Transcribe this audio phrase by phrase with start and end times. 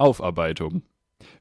[0.00, 0.82] Aufarbeitung.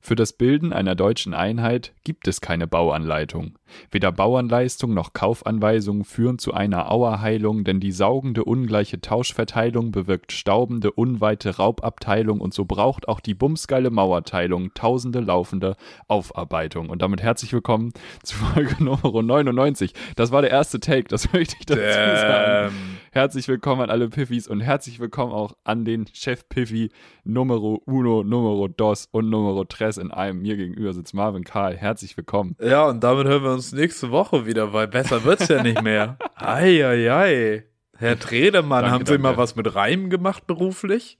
[0.02, 3.58] Für das Bilden einer deutschen Einheit gibt es keine Bauanleitung.
[3.92, 10.92] Weder Bauernleistung noch Kaufanweisung führen zu einer Auerheilung, denn die saugende ungleiche Tauschverteilung bewirkt staubende
[10.92, 15.76] unweite Raubabteilung und so braucht auch die bumsgeile Mauerteilung tausende laufende
[16.08, 16.90] Aufarbeitung.
[16.90, 17.92] Und damit herzlich willkommen
[18.24, 19.94] zu Folge Nummer 99.
[20.16, 22.74] Das war der erste Take, das möchte ich dazu sagen.
[23.12, 26.92] Herzlich willkommen an alle Piffis und herzlich willkommen auch an den Chef Piffy
[27.24, 30.44] Numero Uno, Numero Dos und Numero Tres in einem.
[30.44, 31.76] Mir gegenüber sitzt Marvin Karl.
[31.76, 32.56] Herzlich willkommen.
[32.62, 36.18] Ja, und damit hören wir uns nächste Woche wieder, weil besser wird's ja nicht mehr.
[36.36, 37.66] Eieiei.
[37.98, 39.24] Herr Tredemann, Danke, haben Sie danke.
[39.24, 41.18] mal was mit Reimen gemacht beruflich?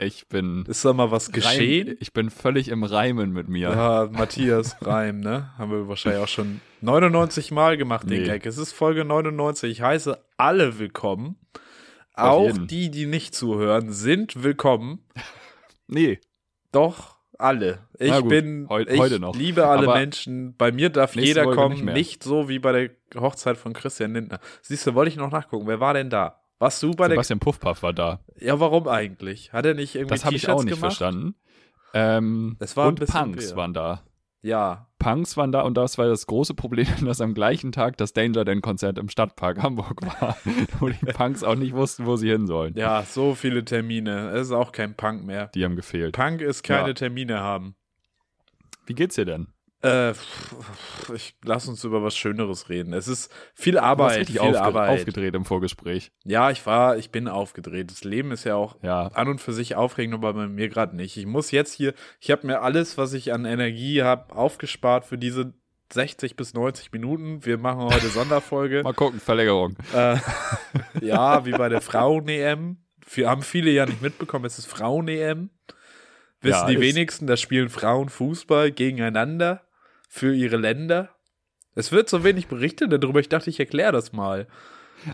[0.00, 1.88] Ich bin Ist da mal was geschehen?
[1.88, 3.70] Reim, ich bin völlig im Reimen mit mir.
[3.70, 5.50] Ja, Matthias Reim, ne?
[5.58, 8.26] Haben wir wahrscheinlich auch schon 99 Mal gemacht, den Nee.
[8.28, 8.46] Gag.
[8.46, 9.70] Es ist Folge 99.
[9.72, 11.36] Ich heiße alle willkommen.
[12.14, 12.66] Auf Auch jeden.
[12.68, 15.04] die, die nicht zuhören, sind willkommen.
[15.88, 16.20] Nee,
[16.72, 17.86] Doch, alle.
[17.98, 19.34] Ich gut, bin, heu- ich heute noch.
[19.36, 20.54] liebe alle Aber Menschen.
[20.56, 24.12] Bei mir darf jeder Folge kommen, nicht nicht so wie bei der Hochzeit von Christian
[24.14, 24.38] Lindner.
[24.62, 25.66] Siehst du, wollte ich noch nachgucken.
[25.66, 26.40] Wer war denn da?
[26.58, 28.20] Warst du bei Sebastian Puffpaff war da.
[28.38, 29.52] Ja, warum eigentlich?
[29.52, 30.96] Hat er nicht irgendwie Das habe ich auch nicht gemacht?
[30.96, 31.34] verstanden.
[31.94, 33.56] Ähm, Es war und Punks weird.
[33.56, 34.02] waren da.
[34.42, 34.86] Ja.
[34.98, 38.44] Punks waren da und das war das große Problem, dass am gleichen Tag das Danger
[38.44, 40.36] Dan Konzert im Stadtpark Hamburg war,
[40.80, 42.74] wo die Punks auch nicht wussten, wo sie hin sollen.
[42.76, 44.30] Ja, so viele Termine.
[44.30, 45.48] Es ist auch kein Punk mehr.
[45.54, 46.14] Die haben gefehlt.
[46.16, 46.94] Punk ist keine Ja.
[46.94, 47.74] Termine haben.
[48.86, 49.48] Wie geht's dir denn?
[49.82, 50.12] Äh,
[51.14, 52.92] ich lass uns über was Schöneres reden.
[52.92, 54.90] Es ist viel Arbeit, viel aufge Arbeit.
[54.90, 56.10] aufgedreht im Vorgespräch.
[56.24, 57.90] Ja, ich war, ich bin aufgedreht.
[57.90, 60.96] Das Leben ist ja auch Ja, an und für sich aufregend, aber bei mir gerade
[60.96, 61.16] nicht.
[61.16, 65.16] Ich muss jetzt hier, ich habe mir alles, was ich an Energie habe, aufgespart für
[65.16, 65.54] diese
[65.92, 67.46] 60 bis 90 Minuten.
[67.46, 68.82] Wir machen heute Sonderfolge.
[68.84, 69.76] mal gucken, Verlängerung.
[69.94, 70.16] äh,
[71.00, 72.78] ja, wie bei der Frauen-EM.
[73.10, 75.50] Wir haben viele ja nicht mitbekommen, es ist Frauen-EM.
[76.40, 79.62] Wissen Ja, die wenigsten, da spielen Frauen Fußball gegeneinander
[80.08, 81.10] für ihre Länder.
[81.74, 83.20] Es wird so wenig berichtet darüber.
[83.20, 84.48] Ich dachte, ich erkläre das mal.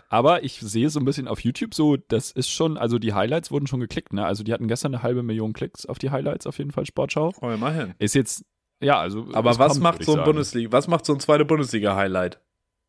[0.09, 3.51] Aber ich sehe so ein bisschen auf YouTube so, das ist schon, also die Highlights
[3.51, 4.25] wurden schon geklickt, ne?
[4.25, 7.33] Also die hatten gestern eine halbe Million Klicks auf die Highlights, auf jeden Fall Sportschau.
[7.41, 7.93] Oh, immerhin.
[7.99, 8.45] Ist jetzt,
[8.79, 9.27] ja, also.
[9.33, 10.25] Aber was kommt, macht so ein sagen.
[10.25, 12.39] Bundesliga, was macht so ein zweite Bundesliga-Highlight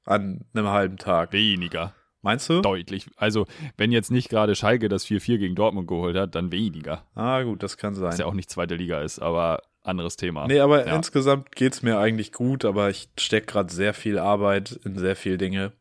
[0.04, 1.32] an einem halben Tag?
[1.32, 1.94] Weniger.
[2.22, 2.60] Meinst du?
[2.60, 3.06] Deutlich.
[3.16, 3.46] Also,
[3.76, 7.04] wenn jetzt nicht gerade Schalke das 4-4 gegen Dortmund geholt hat, dann weniger.
[7.14, 8.08] Ah, gut, das kann sein.
[8.08, 10.46] Was ja auch nicht zweite Liga ist, aber anderes Thema.
[10.46, 10.96] Nee, aber Ja.
[10.96, 15.38] insgesamt geht's mir eigentlich gut, aber ich stecke gerade sehr viel Arbeit in sehr viel
[15.38, 15.72] Dinge.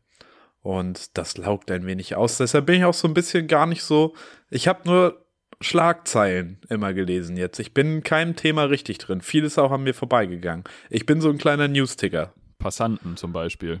[0.60, 2.38] Und das laugt ein wenig aus.
[2.38, 4.14] Deshalb bin ich auch so ein bisschen gar nicht so.
[4.50, 5.26] Ich habe nur
[5.60, 7.58] Schlagzeilen immer gelesen jetzt.
[7.60, 9.20] Ich bin in keinem Thema richtig drin.
[9.20, 10.64] Vieles auch an mir vorbeigegangen.
[10.90, 12.32] Ich bin so ein kleiner Newsticker.
[12.58, 13.80] Passanten zum Beispiel.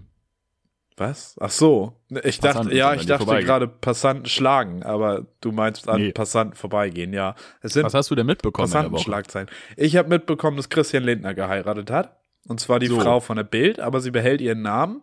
[0.96, 1.36] Was?
[1.40, 2.00] Ach so.
[2.24, 6.00] Ich dachte, Passanten ja, sind an ich dachte gerade Passanten schlagen, aber du meinst an
[6.00, 6.12] Nee.
[6.12, 7.34] Passanten vorbeigehen, ja.
[7.60, 8.70] Es sind Was hast du denn mitbekommen?
[8.70, 9.50] Passantenschlagzeilen.
[9.76, 12.16] Ich habe mitbekommen, dass Christian Lindner geheiratet hat.
[12.48, 13.00] Und zwar die So.
[13.00, 15.02] Frau von der Bild, aber sie behält ihren Namen.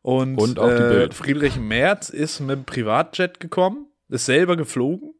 [0.00, 1.14] Und, Und auch die äh, Bild.
[1.14, 5.12] Friedrich Merz ist mit dem Privatjet gekommen, ist selber geflogen.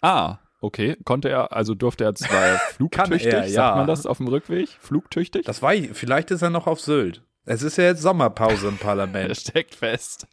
[0.00, 0.96] Ah, okay.
[1.04, 3.74] Konnte er, also durfte er zwar flugtüchtig, er, sagt ja.
[3.74, 4.68] man das auf dem Rückweg?
[4.80, 5.44] Flugtüchtig?
[5.44, 7.24] Das war, vielleicht ist er noch auf Sylt.
[7.50, 9.36] Es ist ja jetzt Sommerpause im er Parlament.
[9.36, 10.26] steckt fest.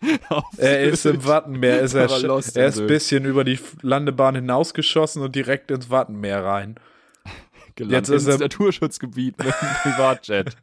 [0.57, 5.21] Er ist im Wattenmeer, ist er, Er er ist ein bisschen über die Landebahn hinausgeschossen
[5.21, 6.75] und direkt ins Wattenmeer rein.
[7.75, 10.57] gelandet Jetzt ist ins er- Naturschutzgebiet mit einem Privatjet.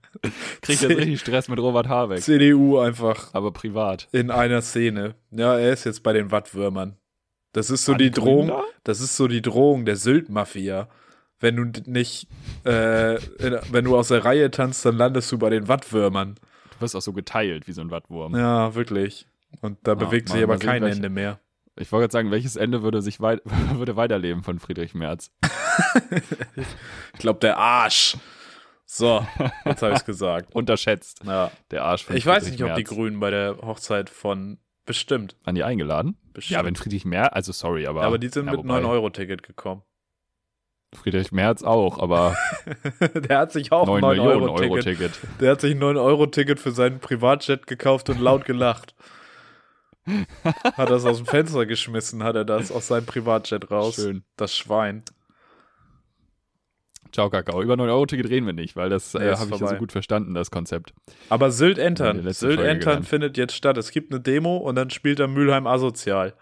[0.61, 2.21] Kriegt jetzt richtig Stress mit Robert Habeck.
[2.21, 4.09] CDU einfach Aber privat.
[4.13, 5.15] in einer Szene.
[5.31, 6.97] Ja, er ist jetzt bei den Wattwürmern.
[7.55, 8.63] Das ist so Waren die Grünen Drohung, da?
[8.85, 10.89] das ist so die Drohung der Sylt-Mafia.
[11.43, 12.29] Wenn du nicht,
[12.65, 16.37] äh, in, wenn du aus der Reihe tanzt, dann landest du bei den Wattwürmern.
[16.75, 18.35] Du wirst auch so geteilt wie so ein Wattwurm.
[18.37, 19.27] Ja, wirklich.
[19.61, 21.41] Und da bewegt mal- sich aber kein Ende mehr.
[21.77, 23.41] Ich wollte gerade sagen, welches Ende würde sich weit,
[23.75, 25.31] würde weiterleben von Friedrich Merz?
[27.15, 28.17] Ich glaube, der Arsch.
[28.85, 29.27] So,
[29.65, 30.51] jetzt habe ich gesagt.
[30.55, 31.23] Unterschätzt.
[31.25, 31.51] Ja.
[31.71, 32.91] Der Arsch von Ich weiß Friedrich nicht, ob die Merz.
[32.95, 35.37] Grünen bei der Hochzeit von bestimmt.
[35.45, 36.17] An die eingeladen?
[36.35, 36.59] bestimmt.
[36.59, 38.03] Ja, wenn Friedrich Merz, also sorry, aber.
[38.03, 39.83] Ja, aber die sind ja, mit wobei, 9-Euro-Ticket gekommen.
[40.95, 42.37] Friedrich Merz auch, aber
[43.15, 45.21] der hat sich auch 9 ein Millionen 9-Euro-Ticket Euro Ticket.
[45.41, 48.95] Der hat sich ein 9-Euro-Ticket für seinen Privatjet gekauft und laut gelacht.
[50.45, 53.97] hat das aus dem Fenster geschmissen, hat er das aus seinem Privatjet raus.
[53.97, 54.25] Schön.
[54.37, 55.05] Das Schwein.
[57.13, 57.63] Ciao, Kakao.
[57.63, 59.93] Über 9 Euro Ticket reden wir nicht, weil das äh, habe ich ja so gut
[59.93, 60.95] verstanden, das Konzept.
[61.29, 62.33] Aber Sylt Entern.
[62.33, 63.77] Sylt Entern findet jetzt statt.
[63.77, 66.35] Es gibt eine Demo und dann spielt er Mülheim asozial.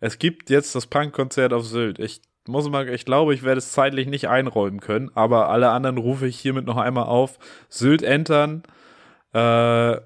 [0.00, 1.98] Es gibt jetzt das Punkkonzert auf Sylt.
[2.00, 5.98] Ich muss mal, ich glaube, ich werde es zeitlich nicht einräumen können, aber alle anderen
[5.98, 7.38] rufe ich hiermit noch einmal auf.
[7.68, 8.62] Sylt Entern,
[9.32, 9.96] äh,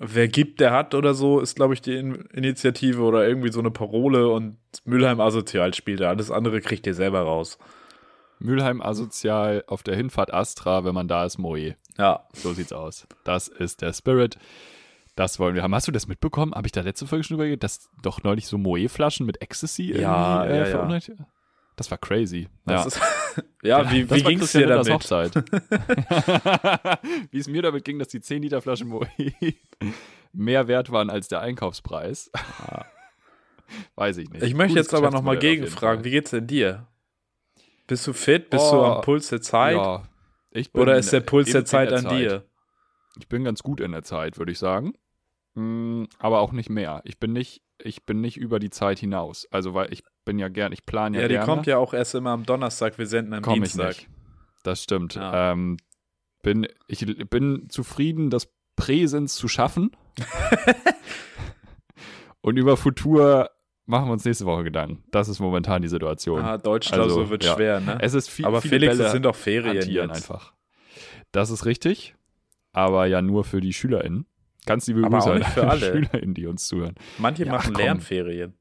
[0.00, 3.60] wer gibt, der hat oder so, ist, glaube ich, die In Initiative oder irgendwie so
[3.60, 6.08] eine Parole und Mülheim asozial spielt er.
[6.08, 7.58] Alles andere kriegt ihr selber raus.
[8.40, 11.74] Mülheim asozial, auf der Hinfahrt Astra, wenn man da ist, Moe.
[11.98, 12.24] Ja.
[12.32, 13.06] So sieht's aus.
[13.24, 14.38] Das ist der Spirit.
[15.16, 15.74] Das wollen wir haben.
[15.74, 16.54] Hast du das mitbekommen?
[16.54, 20.44] Habe ich da letzte Folge schon geredet, dass doch neulich so Moe-Flaschen mit Ecstasy Ja,
[20.44, 20.78] irgendwie, äh, ja, ja.
[20.78, 21.10] verunreinigt-
[21.78, 22.48] Das war crazy.
[22.66, 22.86] Das ja.
[22.88, 23.00] ist,
[23.62, 24.92] ja, wie, wie ging's Christian dir damit?
[24.92, 25.32] Hochzeit.
[27.30, 29.06] wie es mir damit ging, dass die 10 Liter Flasche Moe
[30.32, 32.32] mehr wert waren als der Einkaufspreis.
[33.94, 34.42] Weiß ich nicht.
[34.42, 36.88] Ich möchte Gutes jetzt aber nochmal gegenfragen, wie geht's denn dir?
[37.86, 38.50] Bist du fit?
[38.50, 39.76] Bist du Oh, am Puls der Zeit?
[39.76, 40.02] Ja,
[40.50, 42.44] ich bin Oder ist der Puls der Zeit der an dir?
[43.18, 44.94] Ich bin ganz gut in der Zeit, würde ich sagen.
[45.54, 47.02] Mm, Aber auch nicht mehr.
[47.04, 49.46] Ich bin nicht, ich bin nicht über die Zeit hinaus.
[49.50, 51.46] Also, weil ich bin ja gern, ich plane ja, Ja, die gerne.
[51.46, 53.88] kommt ja auch erst immer am Donnerstag, wir senden am Komm ich Dienstag.
[53.96, 54.08] nicht.
[54.64, 55.14] Das stimmt.
[55.14, 55.52] Ja.
[55.52, 55.76] Ähm,
[56.42, 59.90] bin, ich bin zufrieden, das Präsens zu schaffen.
[62.40, 63.50] Und über Futur
[63.86, 65.02] machen wir uns nächste Woche Gedanken.
[65.10, 66.40] Das ist momentan die Situation.
[66.40, 67.54] Ah, Deutschklausur Also, wird ja.
[67.54, 67.98] schwer, ne?
[68.00, 70.10] Es ist viel, aber viele Felix, Bälle es sind doch Ferien jetzt.
[70.10, 70.52] einfach.
[71.32, 72.14] Das ist richtig,
[72.72, 74.26] aber ja nur für die SchülerInnen.
[74.68, 75.80] Ganz liebe Aber Grüße an alle.
[75.92, 76.94] SchülerInnen, die uns zuhören.
[77.18, 77.78] Manche Ja, machen ach.
[77.78, 78.54] Lernferien.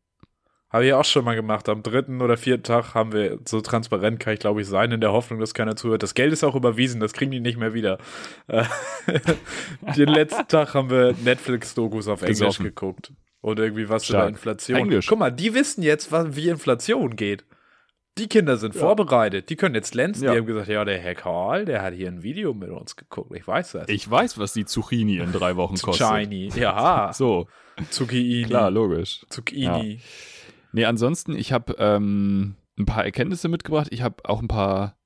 [0.70, 1.70] Habe ich auch schon mal gemacht.
[1.70, 5.00] Am dritten oder vierten Tag haben wir, so transparent kann ich glaube ich sein, in
[5.00, 6.04] der Hoffnung, dass keiner zuhört.
[6.04, 8.00] Das Geld ist auch überwiesen, das kriegen die nicht mehr wieder.
[8.48, 8.64] Äh,
[9.98, 13.14] Den letzten Tag haben wir Netflix-Dokus auf Englisch geguckt.
[13.40, 14.30] Und irgendwie was über Stark.
[14.30, 14.78] Inflation.
[14.78, 15.08] Englisch.
[15.08, 17.46] Guck mal, die wissen jetzt, was, wie Inflation geht.
[18.18, 19.50] Die Kinder sind vorbereitet.
[19.50, 20.24] Die können jetzt glänzen.
[20.26, 20.32] Ja.
[20.32, 23.32] Die haben gesagt, ja, der Herr Karl, der hat hier ein Video mit uns geguckt.
[23.36, 23.90] Ich weiß das.
[23.90, 26.08] Ich weiß, was die Zucchini in drei Wochen kostet.
[26.08, 26.50] Zucchini.
[26.56, 27.48] Ja, So,
[27.90, 28.44] Zucchini.
[28.46, 29.26] klar, logisch.
[29.30, 30.00] Zucchini.
[30.72, 33.88] Nee, ansonsten, ich habe ähm, ein paar Erkenntnisse mitgebracht.
[33.92, 34.98] Ich habe auch ein paar.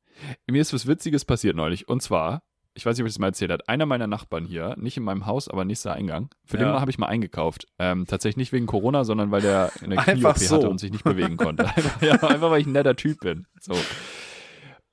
[0.48, 1.88] Mir ist was Witziges passiert neulich.
[1.88, 4.76] Und zwar, ich weiß nicht, ob ich das mal erzählt habe, einer meiner Nachbarn hier,
[4.78, 6.80] nicht in meinem Haus, aber nächster Eingang, für den Ja.
[6.80, 7.68] habe ich mal eingekauft.
[7.80, 10.56] Ähm, tatsächlich nicht wegen Corona, sondern weil der eine Knie-OP so.
[10.56, 11.66] hatte und sich nicht bewegen konnte.
[11.76, 13.46] einfach, ja, einfach weil ich ein netter Typ bin.
[13.60, 13.74] So.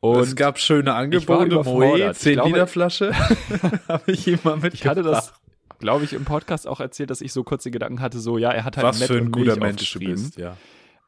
[0.00, 1.62] Und es gab schöne Angebote.
[1.64, 3.12] Moe, Ich 10 glaube- Liter Flasche.
[3.88, 4.74] Habe ich ihm mal mitgebracht.
[4.74, 5.32] ich hatte das,
[5.80, 8.50] glaube ich, im Podcast auch erzählt, dass ich so kurz den Gedanken hatte, so, ja,
[8.52, 10.56] er hat halt Was nett für ein und guter Mensch du bist, ja.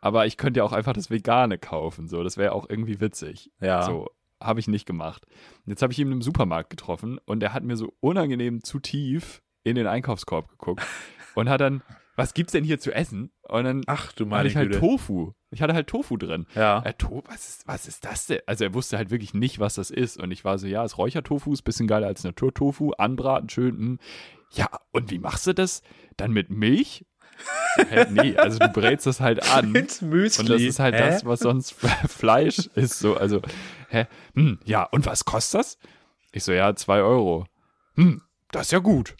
[0.01, 2.09] Aber ich könnte ja auch einfach das Vegane kaufen.
[2.09, 3.51] So, das wäre auch irgendwie witzig.
[3.61, 3.83] Ja.
[3.83, 4.09] So,
[4.41, 5.27] habe ich nicht gemacht.
[5.67, 9.43] Jetzt habe ich ihn im Supermarkt getroffen und er hat mir so unangenehm zu tief
[9.63, 10.83] in den Einkaufskorb geguckt
[11.35, 11.83] und hat dann,
[12.17, 13.31] was gibt's denn hier zu essen?
[13.43, 14.81] Und dann Ach du hatte ich halt Güte.
[14.81, 15.33] Tofu.
[15.51, 16.47] Ich hatte halt Tofu drin.
[16.55, 16.83] Ja.
[16.85, 18.41] Äh, to was, ist, was ist das denn?
[18.47, 20.19] Also er wusste halt wirklich nicht, was das ist.
[20.21, 23.77] Und ich war so, ja, ist Räuchertofu, ist ein bisschen geiler als Naturtofu, anbraten schön.
[23.77, 23.99] Hm.
[24.53, 25.83] Ja, und wie machst du das?
[26.17, 27.05] Dann mit Milch?
[27.77, 29.75] Hä, nee, also du brätst das halt an.
[29.75, 30.43] Ins Müsli.
[30.43, 31.01] Und das ist halt Hä?
[31.01, 31.73] das, was sonst
[32.09, 32.99] Fleisch ist.
[32.99, 33.41] So, also,
[33.91, 34.07] hä?
[34.35, 35.79] Hm, ja, und was kostet das?
[36.33, 37.47] Ich so, ja, zwei Euro.
[37.95, 38.23] Hm,
[38.53, 39.17] das ist ja gut.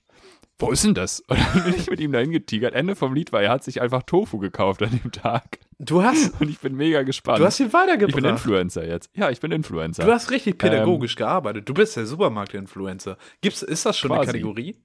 [0.59, 1.21] Wo ist denn das?
[1.27, 2.75] Und dann bin ich mit ihm dahin getigert.
[2.75, 5.59] Ende vom Lied war, er hat sich einfach Tofu gekauft an dem Tag.
[5.79, 7.39] Du hast, Und ich bin mega gespannt.
[7.39, 8.25] du hast ihn ich bin weitergebracht.
[8.25, 9.11] Influencer jetzt.
[9.15, 10.05] Ja, ich bin Influencer.
[10.05, 11.67] Du hast richtig pädagogisch gearbeitet.
[11.67, 13.17] Du bist der Supermarkt-Influencer.
[13.41, 14.33] Gibt's, ist das schon eine Quasi.
[14.33, 14.77] Kategorie?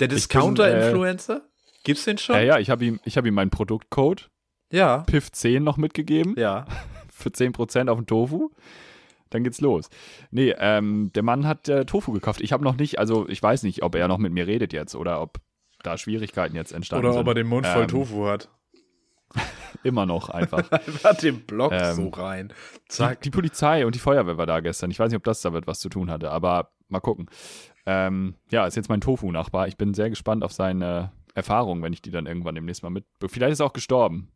[0.00, 1.42] Der äh, Discounter-Influencer?
[1.84, 2.36] Gibt's den schon?
[2.36, 4.30] ja, ja, ich habe ihm, ich hab ihm meinen Produktcode
[4.70, 5.04] Ja.
[5.06, 6.34] PIF10 noch mitgegeben.
[6.38, 6.64] Ja.
[7.16, 8.50] für 10% auf den Tofu.
[9.30, 9.88] Dann geht's los.
[10.30, 12.40] Nee, ähm, der Mann hat äh, Tofu gekauft.
[12.40, 14.94] Ich habe noch nicht, also ich weiß nicht, ob er noch mit mir redet jetzt
[14.94, 15.40] oder ob
[15.82, 17.22] da Schwierigkeiten jetzt entstanden Oder sind.
[17.22, 18.48] ob er den Mund voll Ähm, Tofu hat.
[19.82, 20.58] Immer noch einfach.
[20.70, 22.48] Einfach den Block Ähm, so rein.
[22.48, 23.20] die, Zack.
[23.22, 24.90] die Polizei und die Feuerwehr war da gestern.
[24.90, 27.26] Ich weiß nicht, ob das damit was zu tun hatte, aber mal gucken.
[27.84, 29.68] Ähm, ja, ist jetzt mein Tofu-Nachbar.
[29.68, 33.04] Ich bin sehr gespannt auf seine Erfahrungen, wenn ich die dann irgendwann demnächst mal mit.
[33.26, 34.30] Vielleicht ist er auch gestorben.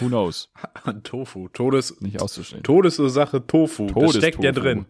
[0.00, 0.50] Who knows?
[0.84, 1.48] An Tofu.
[1.48, 2.62] Todes, Nicht auszustellen.
[2.62, 3.86] Todesursache Tofu.
[3.86, 4.18] das Todestofu.
[4.18, 4.86] steckt ja drin.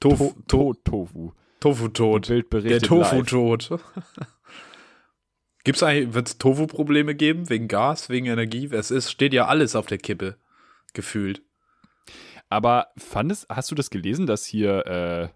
[0.00, 1.32] Tofu, To to, to Tofu.
[1.60, 2.28] Tofu tot.
[2.28, 3.70] Bild Der Tofu tot.
[5.64, 7.50] Gibt's eigentlich, wird's Tofu-Probleme geben?
[7.50, 8.68] Wegen Gas, wegen Energie?
[8.72, 10.36] Es ist, steht ja alles auf der Kippe.
[10.94, 11.42] Gefühlt.
[12.48, 15.28] Aber fandest, hast du das gelesen, dass hier, äh,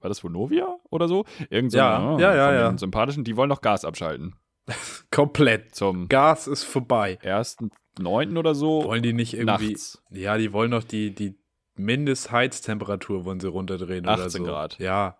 [0.00, 1.26] war das Vonovia oder so?
[1.50, 2.68] Irgend so Ja, ein, ja, ja, ja.
[2.70, 4.34] den sympathischen, die wollen noch Gas abschalten.
[5.10, 5.74] Komplett.
[5.74, 7.18] Zum Gas ist vorbei.
[7.22, 8.38] 1.9.
[8.38, 8.84] oder so.
[8.84, 9.70] Wollen die nicht irgendwie.
[9.70, 10.02] nachts.
[10.10, 11.38] Ja, die wollen doch die, die
[11.76, 14.44] Mindestheiztemperatur wollen sie runterdrehen oder 18 so.
[14.44, 14.78] Grad.
[14.78, 15.16] Ja.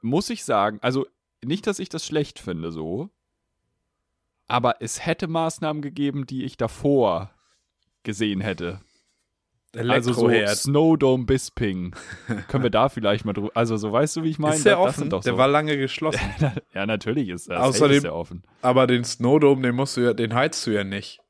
[0.00, 1.06] Muss ich sagen, also
[1.42, 3.10] nicht, dass ich das schlecht finde, so.
[4.46, 7.30] Aber es hätte Maßnahmen gegeben, die ich davor
[8.02, 8.80] gesehen hätte.
[9.78, 10.56] Also so Elektroherd.
[10.58, 11.94] Snowdome Bisping.
[12.48, 13.50] Können wir da vielleicht mal drüber.
[13.54, 14.56] Also so weißt du, wie ich meine?
[14.56, 15.00] ist der Das- das offen?
[15.00, 15.38] sind doch Der so.
[15.38, 16.20] war lange geschlossen.
[16.74, 17.58] ja, natürlich ist das.
[17.60, 18.42] Außerdem- ist der offen.
[18.62, 21.20] Aber den Snowdome, den musst du ja, den heizt du ja nicht.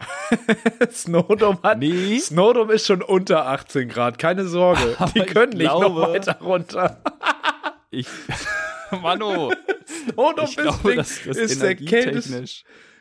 [0.90, 1.78] Snowdome hat.
[1.78, 2.18] Nee.
[2.18, 4.94] Snowdome ist schon unter 18 Grad, keine Sorge.
[4.98, 7.02] Aber Die können nicht noch glaube- weiter runter.
[7.90, 8.06] Ich.
[8.90, 9.52] Mano,
[9.86, 12.44] Snowdome ich glaube, das ist der kälteste,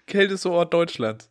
[0.07, 1.29] kälteste Ort Deutschlands.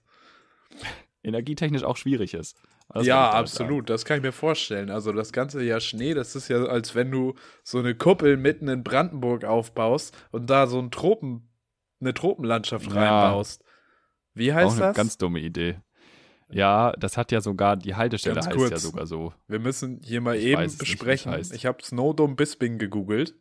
[1.22, 2.56] energietechnisch auch schwierig ist.
[2.92, 3.88] Das ja, damit absolut.
[3.90, 4.90] Das kann ich mir vorstellen.
[4.90, 8.68] Also das ganze Jahr Schnee, das ist ja, als wenn du so eine Kuppel mitten
[8.68, 11.48] in Brandenburg aufbaust und da so ein Tropen,
[12.00, 13.00] eine Tropenlandschaft Ja.
[13.22, 13.62] reinbaust.
[14.34, 14.58] Wie Sagen.
[14.58, 14.96] Auch heißt eine das?
[14.96, 15.78] ganz dumme Idee.
[16.52, 18.70] Ja, das hat ja sogar, die Haltestelle Ganz heißt kurz.
[18.72, 19.32] ja sogar so.
[19.46, 21.30] Wir müssen hier mal Ich eben nicht, besprechen.
[21.30, 21.54] heißt.
[21.54, 23.34] ich habe Snowdome Bisping gegoogelt.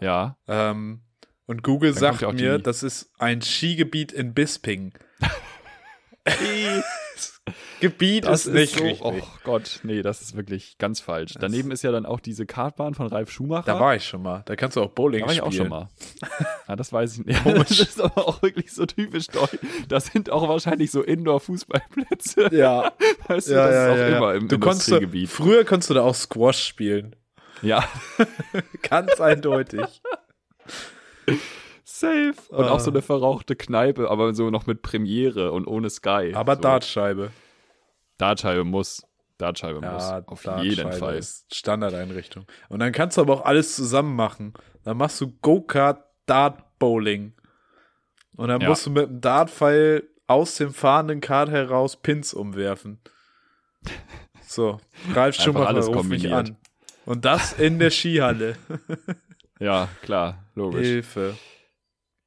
[0.00, 1.02] Ja, Ähm,
[1.46, 4.92] und Google Dann sagt mir, das ist ein Skigebiet in Bisping.
[7.80, 9.02] Gebiet das ist nicht so, richtig.
[9.04, 11.34] Oh Gott, nee, das ist wirklich ganz falsch.
[11.40, 13.64] Daneben ist ja dann auch diese Kartbahn von Ralf Schumacher.
[13.66, 14.42] Da war ich schon mal.
[14.46, 15.52] Da kannst du auch Bowling Da war ich spielen.
[15.52, 15.88] auch schon mal.
[16.68, 17.40] Ja, das weiß ich nicht.
[17.44, 19.58] Das ist aber auch wirklich so typisch deutsch.
[19.88, 22.54] Das sind auch wahrscheinlich so Indoor-Fußballplätze.
[22.54, 22.92] Ja,
[23.26, 25.28] Weißt du, ja, das ja, ist auch ja, immer im du konntest Industriegebiet.
[25.28, 27.16] früher konntest du da auch Squash spielen.
[27.60, 27.84] Ja,
[28.88, 30.00] Ganz eindeutig.
[31.98, 32.34] Safe.
[32.48, 32.70] Und Ah.
[32.72, 36.32] auch so eine verrauchte Kneipe, aber so noch mit Premiere und ohne Sky.
[36.34, 36.62] Aber so.
[36.62, 37.30] Dartscheibe.
[38.18, 39.04] Dartscheibe muss.
[39.38, 40.02] Dartscheibe Ja, muss.
[40.28, 41.16] Auf Dartscheibe jeden Fall.
[41.16, 42.46] ist Standardeinrichtung.
[42.68, 44.54] Und dann kannst du aber auch alles zusammen machen.
[44.84, 47.32] Dann machst du Go-Kart Dart Bowling.
[48.36, 48.68] Und dann Ja.
[48.68, 53.00] musst du mit dem Dartpfeil aus dem fahrenden Kart heraus Pins umwerfen.
[54.46, 54.78] So,
[55.12, 56.50] Ralf Schumacher alles ruft mich kombiniert.
[56.50, 56.56] an.
[57.04, 58.56] Und das in der Skihalle.
[59.58, 60.80] Ja, klar, logisch.
[60.86, 61.36] Hilfe.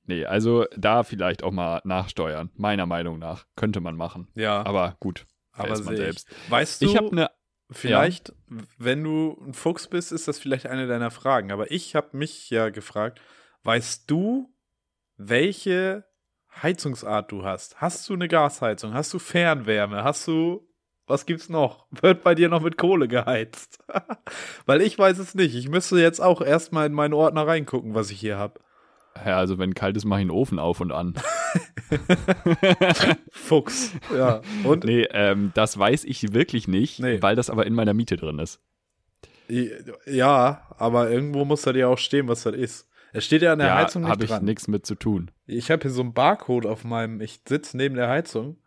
[0.07, 2.51] Nee, also da vielleicht auch mal nachsteuern.
[2.55, 3.45] Meiner Meinung nach.
[3.55, 4.27] Könnte man machen.
[4.35, 5.25] Ja, Aber gut.
[5.51, 6.29] aber man selbst.
[6.29, 6.51] Ich.
[6.51, 7.31] Weißt du, Ich habe eine.
[7.71, 8.31] Vielleicht,
[8.77, 11.51] wenn du ein Fuchs bist, ist das vielleicht eine deiner Fragen.
[11.51, 13.19] Aber ich habe mich ja gefragt,
[13.63, 14.53] weißt du,
[15.17, 16.05] welche
[16.61, 17.81] Heizungsart du hast?
[17.81, 18.93] Hast du eine Gasheizung?
[18.93, 20.03] Hast du Fernwärme?
[20.03, 20.67] Hast du,
[21.07, 21.87] was gibt's noch?
[22.01, 23.83] Wird bei dir noch mit Kohle geheizt?
[24.67, 25.55] Weil ich weiß es nicht.
[25.55, 28.59] Ich müsste jetzt auch erstmal in meinen Ordner reingucken, was ich hier habe.
[29.23, 31.13] Ja, also wenn kalt ist, mache ich den Ofen auf und an.
[33.31, 33.93] Fuchs.
[34.15, 34.41] Ja.
[34.63, 34.83] Und?
[34.83, 37.21] Nee, ähm, das weiß ich wirklich nicht, Nee.
[37.21, 38.59] weil das aber in meiner Miete drin ist.
[40.05, 42.87] Ja, aber irgendwo muss da dir auch stehen, was das ist.
[43.13, 44.43] Es steht ja an der ja, Heizung nicht habe ich dran.
[44.43, 45.31] nichts mit zu tun.
[45.45, 48.57] Ich habe hier so einen Barcode auf meinem, ich sitze neben der Heizung.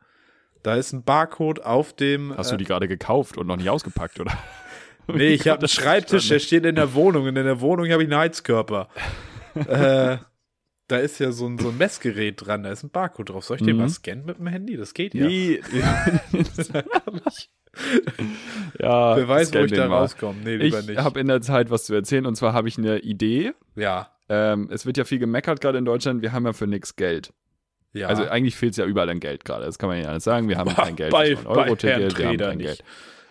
[0.62, 2.34] Da ist ein Barcode auf dem.
[2.36, 4.32] Hast äh, du die gerade gekauft und noch nicht ausgepackt, oder?
[5.10, 7.22] Nee, ich habe einen Das Schreibtisch, der steht in der Wohnung.
[7.22, 8.90] Und in der Wohnung habe ich einen Heizkörper.
[9.54, 10.18] äh,
[10.88, 13.44] da ist ja so ein, so ein Messgerät dran, da ist ein Barcode drauf.
[13.44, 13.82] Soll ich den Mhm.
[13.82, 14.76] mal scannen mit dem Handy?
[14.76, 15.26] Das geht ja.
[15.26, 15.60] Nee.
[18.80, 19.98] ja, Wer weiß, wo ich den da mal.
[19.98, 20.38] rauskomme.
[20.44, 20.98] Nee, lieber Ich nicht.
[20.98, 23.52] habe in der Zeit was zu erzählen und zwar habe ich eine Idee.
[23.76, 26.96] ja, Ähm, es wird ja viel gemeckert gerade in Deutschland, wir haben ja für nichts
[26.96, 27.32] Geld.
[27.94, 28.08] ja.
[28.08, 29.64] Also eigentlich fehlt es ja überall an Geld gerade.
[29.64, 30.48] Das kann man ja alles sagen.
[30.48, 32.66] Wir haben Bei- kein Geld bei- bei Euro-Ticket, wir haben kein nicht.
[32.66, 32.84] Geld.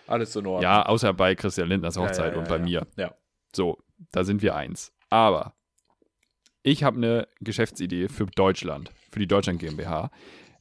[0.08, 0.62] Alles in Ordnung.
[0.62, 2.86] Ja, außer bei Christian Lindners Hochzeit ja, ja, und bei mir.
[2.96, 3.14] Ja.
[3.54, 3.78] So,
[4.10, 4.92] da sind wir eins.
[5.10, 5.54] Aber
[6.70, 10.10] ich habe eine Geschäftsidee für Deutschland, für die Deutschland GmbH.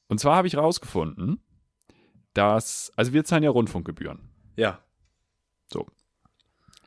[0.08, 1.42] Und zwar habe ich rausgefunden,
[2.34, 4.30] dass, also wir zahlen ja Rundfunkgebühren.
[4.56, 4.80] Ja.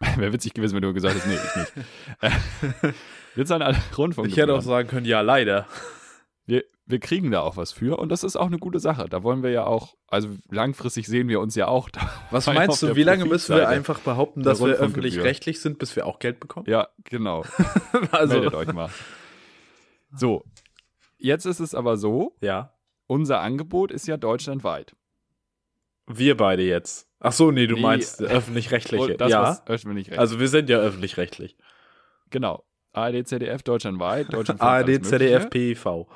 [0.17, 1.87] Wäre witzig gewesen, wenn du gesagt hättest, nee, ich nicht.
[2.23, 2.93] Äh,
[3.35, 4.49] wir zahlen alle Ich Rundfunkgebühren.
[4.49, 5.67] hätte auch sagen können, ja, leider.
[6.51, 9.07] Wir, wir kriegen da auch was für und das ist auch eine gute Sache.
[9.09, 12.01] Da wollen wir ja auch, also langfristig sehen wir uns ja auch da.
[12.31, 16.07] Was meinst du, wie lange müssen wir einfach behaupten, dass wir öffentlich-rechtlich sind, bis wir
[16.07, 16.67] auch Geld bekommen?
[16.69, 17.45] Ja, genau.
[18.11, 18.91] Also, Meldet euch mal.
[20.13, 20.45] So,
[21.19, 22.75] jetzt ist es aber so, ja.
[23.07, 24.97] unser Angebot ist ja deutschlandweit.
[26.09, 27.09] Wir beide jetzt.
[27.21, 27.83] Ach so, nee, du Nee.
[27.83, 29.17] meinst öffentlich-rechtliche.
[29.29, 29.63] Ja.
[29.67, 31.57] öffentlich Also wir sind ja öffentlich-rechtlich.
[32.31, 32.65] Genau.
[32.93, 36.07] ARD, ZDF deutschlandweit, Deutschland ARD, ZDF, PIV.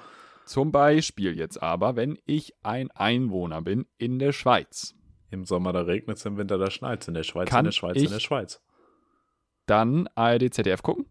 [0.47, 4.95] Zum Beispiel jetzt aber, wenn ich ein Einwohner bin in der Schweiz,
[5.31, 7.09] Im Sommer da regnet es, im Winter da schneit es.
[7.09, 8.61] In der Schweiz, Kann in der Schweiz, in der Schweiz.
[9.67, 11.07] dann ARD, ZDF gucken.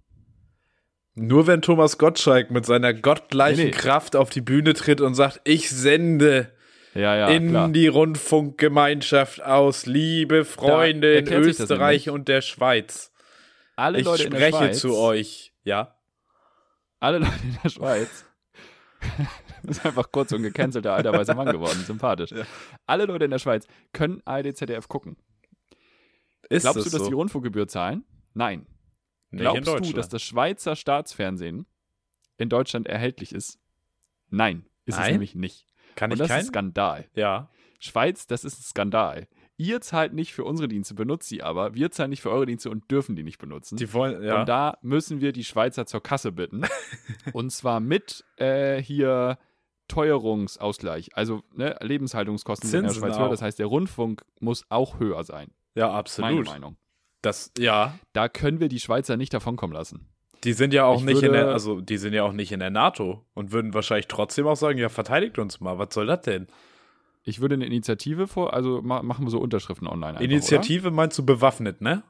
[1.15, 3.77] Nur wenn Thomas Gottschalk mit seiner gottgleichen Nee, nee.
[3.77, 6.51] Kraft auf die Bühne tritt und sagt, ich sende
[6.95, 7.69] Ja, ja, in klar.
[7.69, 13.11] die Rundfunkgemeinschaft aus, liebe Freunde in Österreich und der Schweiz.
[13.75, 15.53] Alle Ich Leute in der spreche Schweiz, zu euch.
[15.63, 15.95] Ja.
[16.99, 18.25] Alle Leute in der Schweiz.
[19.63, 21.79] ist einfach kurz und gecancelter alter weißer Mann geworden.
[21.85, 22.31] Sympathisch.
[22.31, 22.45] Ja.
[22.85, 25.17] Alle Leute in der Schweiz können ARD, ZDF gucken.
[26.49, 27.07] Ist Glaubst das du, dass so?
[27.07, 28.03] die Rundfunkgebühr zahlen?
[28.33, 28.65] Nein.
[29.31, 31.65] In Glaubst du, dass das Schweizer Staatsfernsehen
[32.37, 33.59] in Deutschland erhältlich ist?
[34.29, 35.11] Nein, ist es Nein?
[35.13, 35.65] nämlich nicht.
[35.95, 36.45] Kann Und ich das ist keinen?
[36.45, 37.09] Skandal.
[37.15, 37.49] Ja.
[37.79, 39.27] Schweiz, das ist ein Skandal.
[39.63, 41.73] Ihr zahlt nicht für unsere Dienste, benutzt sie aber.
[41.73, 43.77] Wir zahlen nicht für eure Dienste und dürfen die nicht benutzen.
[43.77, 44.41] Die wollen, ja.
[44.41, 46.63] Und da müssen wir die Schweizer zur Kasse bitten.
[47.31, 49.37] und zwar mit äh, hier
[49.87, 51.15] Teuerungsausgleich.
[51.15, 53.29] Also ne, Lebenshaltungskosten sind in der Zinsen Schweiz höher.
[53.29, 55.51] Das heißt, der Rundfunk muss auch höher sein.
[55.75, 56.45] ja, Meine absolut.
[56.45, 56.75] Meinung.
[57.21, 57.97] Das, ja.
[58.11, 60.09] Da können wir die Schweizer nicht davonkommen lassen.
[60.43, 62.59] Die sind ja auch Ich nicht in der, also die sind ja auch nicht in
[62.59, 66.19] der NATO und würden wahrscheinlich trotzdem auch sagen, ja, verteidigt uns mal, was soll das
[66.23, 66.47] denn?
[67.23, 70.17] Ich würde eine Initiative vor, also ma machen wir so Unterschriften online.
[70.17, 72.03] Einfach, Initiative meinst du bewaffnet, ne?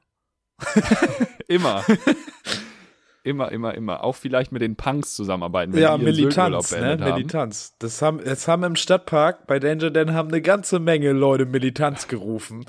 [0.66, 0.74] Oder?
[1.48, 1.84] Immer.
[3.24, 4.04] immer, immer, immer.
[4.04, 5.74] Auch vielleicht mit den Punks zusammenarbeiten.
[5.74, 6.98] Wenn Ja, die Militanz, ne?
[6.98, 7.76] Militanz.
[7.80, 12.08] Das haben, das haben im Stadtpark bei Danger Dan haben eine ganze Menge Leute Militanz
[12.08, 12.66] gerufen.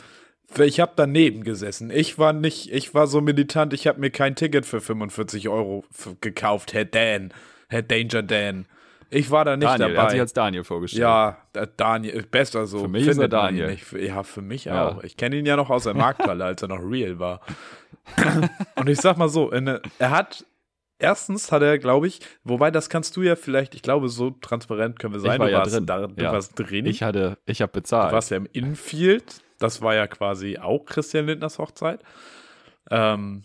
[0.58, 1.90] Ich habe daneben gesessen.
[1.90, 5.84] Ich war nicht, ich war so militant, ich habe mir kein Ticket für 45 Euro
[6.20, 7.32] gekauft, Herr Dan,
[7.68, 8.66] Herr Danger Dan.
[9.14, 10.22] Ich war da nicht Daniel, er hat sich dabei.
[10.22, 11.00] als Daniel vorgestellt.
[11.02, 11.36] Ja,
[11.76, 12.80] Daniel, besser so.
[12.80, 13.68] Für mich ist er Daniel.
[13.70, 13.92] Nicht.
[13.92, 14.88] Ja, für mich Ja.
[14.88, 15.02] auch.
[15.04, 17.40] Ich kenne ihn ja noch aus der Markthalle, als er noch real war.
[18.76, 19.66] Und ich sag mal so, in,
[19.98, 20.44] er hat,
[20.98, 24.98] erstens hat er, glaube ich, wobei das kannst du ja vielleicht, ich glaube, so transparent
[24.98, 25.38] können wir sein.
[25.38, 25.86] war du ja warst drin.
[25.86, 26.32] Da, du Ja.
[26.32, 26.86] warst drin.
[26.86, 28.12] Ich hatte, ich habe du bezahlt.
[28.12, 29.42] warst ja im Infield.
[29.60, 32.02] Das war ja quasi auch Christian Lindners Hochzeit.
[32.90, 33.44] Ähm,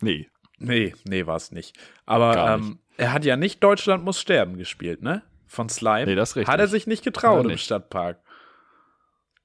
[0.00, 0.28] Nee.
[0.58, 1.76] Nee, nee, war es nicht.
[2.06, 5.22] Aber Gar ähm, er hat ja nicht Deutschland muss sterben gespielt, ne?
[5.46, 6.06] Von Slime.
[6.06, 6.52] Nee, das ist richtig.
[6.52, 7.64] Hat er sich nicht getraut er im nicht.
[7.64, 8.18] Stadtpark.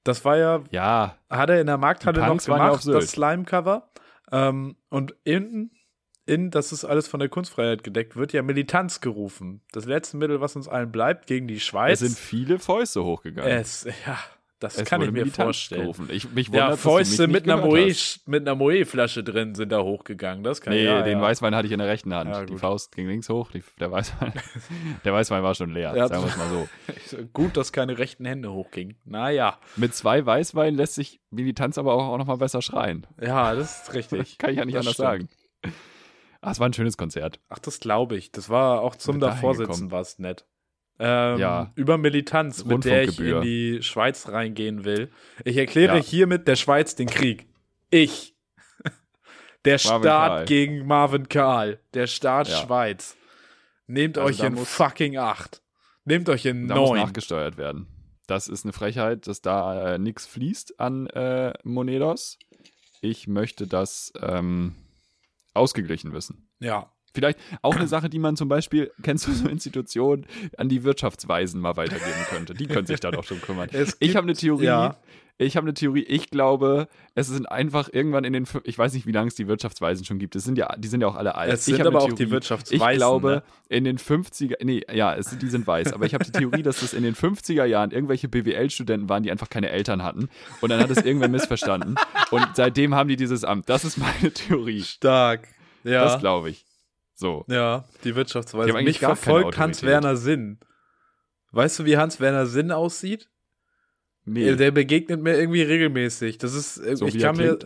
[0.04, 3.02] Das war ja, Ja, hat er in der Markthalle noch ja gemacht, Sylt.
[3.02, 3.90] das Slime-Cover.
[4.32, 5.72] Ähm, und innen,
[6.24, 9.62] in, das ist alles von der Kunstfreiheit gedeckt, wird ja Militanz gerufen.
[9.72, 11.98] Das letzte Mittel, was uns allen bleibt, gegen die es Schweiz.
[11.98, 13.50] sind viele Fäuste hochgegangen.
[13.50, 14.18] es, ja,
[14.60, 15.92] das Es kann ich mir vorstellen.
[16.10, 17.92] Ich, mich Ja, wundert, mich Fäuste mit einer, Moe,
[18.26, 20.44] mit einer Moe-Flasche drin sind da hochgegangen.
[20.44, 21.22] Das kann Nee, ja, den ja.
[21.22, 22.30] Weißwein hatte ich in der rechten Hand.
[22.30, 22.56] Ja, die.
[22.56, 24.32] Faust ging links hoch, die, der, Weißwein,
[25.04, 26.68] der Weißwein war schon leer, Ja, sagen wir es mal so.
[27.32, 28.96] Gut, dass keine rechten Hände hochgingen.
[29.04, 29.58] Naja.
[29.76, 33.06] Mit zwei Weißweinen lässt sich Militanz aber auch, auch noch mal besser schreien.
[33.20, 34.38] Ja, das ist richtig.
[34.38, 35.08] Kann ich ja nicht Das anders stimmt.
[35.08, 35.28] sagen.
[36.42, 37.38] Ah, es war ein schönes Konzert.
[37.50, 38.32] Ach, das glaube ich.
[38.32, 40.46] Das war auch zum Davorsitzen war es nett.
[41.00, 41.72] Ähm, Ja.
[41.76, 45.10] Über Militanz, mit der ich in die Schweiz reingehen will.
[45.44, 46.02] Ich erkläre Ja.
[46.02, 47.46] hiermit der Schweiz den Krieg.
[47.90, 48.34] Ich.
[49.64, 50.44] Der Marvin Staat Karl.
[50.46, 51.80] gegen Marvin Karl.
[51.94, 52.56] Der Staat Ja.
[52.58, 53.16] Schweiz.
[53.86, 55.62] Nehmt Also euch in muss- fucking Acht.
[56.04, 56.98] Nehmt euch in Da muss Neun.
[57.00, 57.86] nachgesteuert werden.
[58.26, 62.38] Das ist eine Frechheit, dass da äh, nichts fließt an äh, Monedos.
[63.02, 64.76] Ich möchte das ähm,
[65.52, 66.48] ausgeglichen wissen.
[66.60, 66.90] Ja.
[67.14, 71.60] Vielleicht auch eine Sache, die man zum Beispiel, kennst du so Institutionen, an die Wirtschaftsweisen
[71.60, 72.54] mal weitergeben könnte.
[72.54, 73.68] Die können sich da doch schon kümmern.
[73.72, 74.64] Es Ich gibt- habe eine Theorie.
[74.64, 74.96] ja.
[75.42, 76.02] Ich habe eine Theorie.
[76.02, 79.48] Ich glaube, es sind einfach irgendwann in den, ich weiß nicht, wie lange es die
[79.48, 80.36] Wirtschaftsweisen schon gibt.
[80.36, 81.50] Es sind ja, die sind ja auch alle alt.
[81.50, 82.30] Es ich sind habe eine aber auch die.
[82.30, 83.42] Wirtschaftsweisen, Ich glaube, ne?
[83.70, 86.80] in den 50er, nee, ja, es, die sind weiß, aber ich habe die Theorie, dass
[86.80, 90.28] das in den 50er Jahren irgendwelche BWL-Studenten waren, die einfach keine Eltern hatten.
[90.60, 91.94] Und dann hat es irgendwer missverstanden.
[92.30, 93.66] Und seitdem haben die dieses Amt.
[93.70, 94.82] Das ist meine Theorie.
[94.82, 95.48] Stark.
[95.84, 96.04] Ja.
[96.04, 96.66] Das glaube ich.
[97.20, 97.44] So.
[97.48, 98.70] Ja, die Die Wirtschaftsweise.
[98.70, 99.58] eigentlich Mich verfolgt.
[99.58, 100.58] Hans-Werner Sinn.
[101.52, 103.28] Weißt du, wie Hans-Werner Sinn aussieht?
[104.24, 104.54] Nee.
[104.56, 106.38] Der begegnet mir irgendwie regelmäßig.
[106.38, 107.58] Das ist, äh, So ich wie kann mir,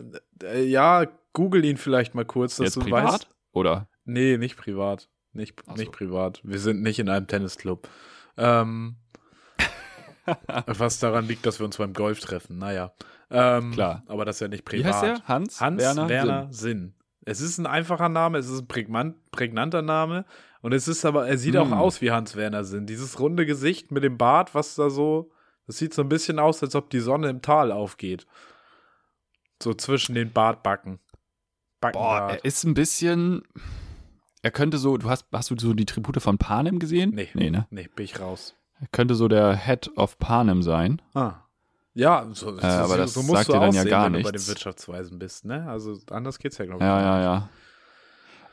[0.43, 3.03] äh, ja, google ihn vielleicht mal kurz, dass Jetzt du privat?
[3.13, 3.27] weißt.
[3.53, 3.87] Oder?
[4.03, 5.09] Nee, nicht privat.
[5.31, 5.91] Nicht, Ach nicht so.
[5.91, 6.41] privat.
[6.43, 7.87] Wir sind nicht in einem Tennisclub.
[8.37, 8.97] Ähm,
[10.65, 12.57] was daran liegt, dass wir uns beim Golf treffen.
[12.57, 12.93] Naja.
[13.29, 14.03] Ähm, Klar.
[14.07, 14.93] Aber das ist ja nicht Wie privat.
[14.93, 15.27] heißt der?
[15.27, 15.61] Hans?
[15.61, 16.09] Hans Werner?
[16.09, 16.53] Werner, Sinn.
[16.79, 16.93] Sinn.
[17.25, 20.25] Es ist ein einfacher Name, es ist ein prägnant, prägnanter Name
[20.61, 21.73] und es ist aber, er sieht Hm.
[21.73, 22.85] auch aus wie Hans Werner Sinn.
[22.85, 25.31] Dieses runde Gesicht mit dem Bart, was da so,
[25.67, 28.27] das sieht so ein bisschen aus, als ob die Sonne im Tal aufgeht.
[29.61, 30.99] So zwischen den Bartbacken.
[31.81, 33.43] Boah, er ist ein bisschen.
[34.41, 37.11] Er könnte so, du hast, hast du so die Tribute von Panem gesehen?
[37.15, 37.29] Nee.
[37.33, 37.65] Nee, ne?
[37.71, 38.55] nee, bin ich raus.
[38.79, 41.01] Er könnte so der Head of Panem sein.
[41.13, 41.44] Ah.
[41.95, 44.13] Ja, so, Äh, aber das so musst sagt du dir dann ja aussehen, gar wenn
[44.13, 44.45] du bei nichts.
[44.45, 45.65] den Wirtschaftsweisen bist, ne?
[45.67, 46.87] Also anders geht's ja, glaube ich.
[46.87, 47.49] Ja, ja, ja.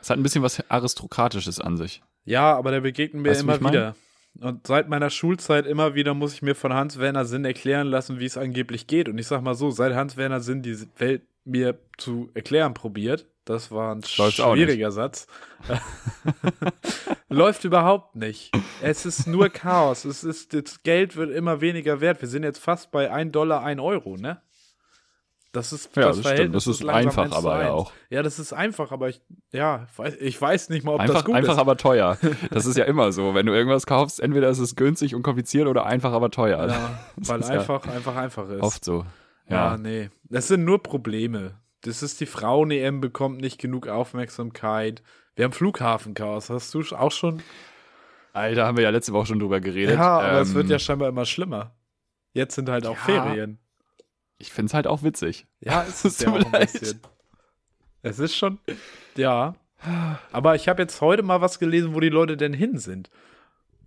[0.01, 2.03] Es hat ein bisschen was Aristokratisches an sich.
[2.25, 3.73] Ja, aber der begegnet mir Weißt immer mein?
[3.73, 3.97] wieder.
[4.41, 8.25] Und seit meiner Schulzeit immer wieder muss ich mir von Hans-Werner Sinn erklären lassen, wie
[8.25, 9.09] es angeblich geht.
[9.09, 13.71] Und ich sag mal so, seit Hans-Werner Sinn die Welt mir zu erklären probiert, das
[13.71, 15.27] war ein Läuft's auch schwieriger Satz,
[17.29, 18.53] läuft überhaupt nicht.
[18.83, 20.05] Es ist nur Chaos.
[20.05, 22.21] Es ist, das Geld wird immer weniger wert.
[22.21, 24.41] Wir sind jetzt fast bei 1 Dollar, 1 Euro, ne?
[25.53, 26.27] Das ist Ja, das stimmt.
[26.29, 27.71] Verhältnis Das ist langsam einfach 1 zu aber ja 1.
[27.73, 27.93] auch.
[28.09, 31.25] Ja, das ist einfach, aber ich, ja, weiß, ich weiß nicht mal, ob das Einfach,
[31.27, 31.59] gut einfach ist.
[31.59, 32.17] aber teuer.
[32.51, 33.35] Das ist ja immer so.
[33.35, 36.69] Wenn du irgendwas kaufst, entweder ist es günstig und kompliziert oder einfach aber teuer.
[36.69, 38.63] Ja, Das weil ist ja einfach, einfach, einfach ist.
[38.63, 39.05] Oft so.
[39.53, 39.73] Ja.
[39.73, 39.79] Ja.
[39.79, 40.11] nee.
[40.25, 41.59] Das sind nur Probleme.
[41.83, 45.03] Das ist die Frauen-EM bekommt nicht genug Aufmerksamkeit.
[45.35, 46.51] Wir haben Flughafenchaos.
[46.51, 47.43] Hast du auch schon?
[48.33, 49.97] Alter, haben wir ja letzte Woche schon drüber geredet.
[49.97, 51.75] Ja, aber es Ähm, wird ja scheinbar immer schlimmer.
[52.33, 53.03] Jetzt sind halt auch Ja.
[53.25, 53.59] Ferien.
[54.39, 55.47] Ich find's halt auch witzig.
[55.61, 57.01] Ja, es Es ist ja auch ein bisschen.
[58.03, 58.59] Es ist schon,
[59.17, 59.55] ja.
[60.33, 63.11] Aber ich habe jetzt heute mal was gelesen, wo die Leute denn hin sind.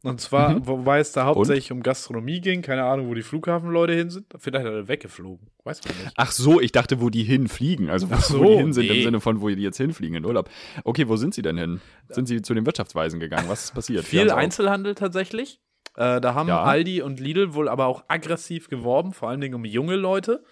[0.05, 0.67] Und zwar, Mhm.
[0.67, 2.61] wobei es da hauptsächlich um Gastronomie ging.
[2.61, 4.27] Keine Ahnung, wo die Flughafenleute hin sind.
[4.37, 5.47] Vielleicht hat er weggeflogen.
[5.63, 6.11] Weiß man nicht.
[6.15, 7.89] Ach so, ich dachte, wo die hinfliegen.
[7.89, 8.97] Also wo, so, wo die hin sind nee.
[8.99, 10.49] im Sinne von, wo die jetzt hinfliegen in Urlaub.
[10.83, 11.81] Okay, wo sind sie denn hin?
[12.09, 13.49] Sind sie zu den Wirtschaftsweisen gegangen?
[13.49, 14.05] Was ist passiert?
[14.05, 14.29] Viel.
[14.31, 15.59] Einzelhandel tatsächlich.
[15.97, 16.61] Äh, da haben Ja.
[16.61, 20.43] Aldi und Lidl wohl aber auch aggressiv geworben, vor allen Dingen um junge Leute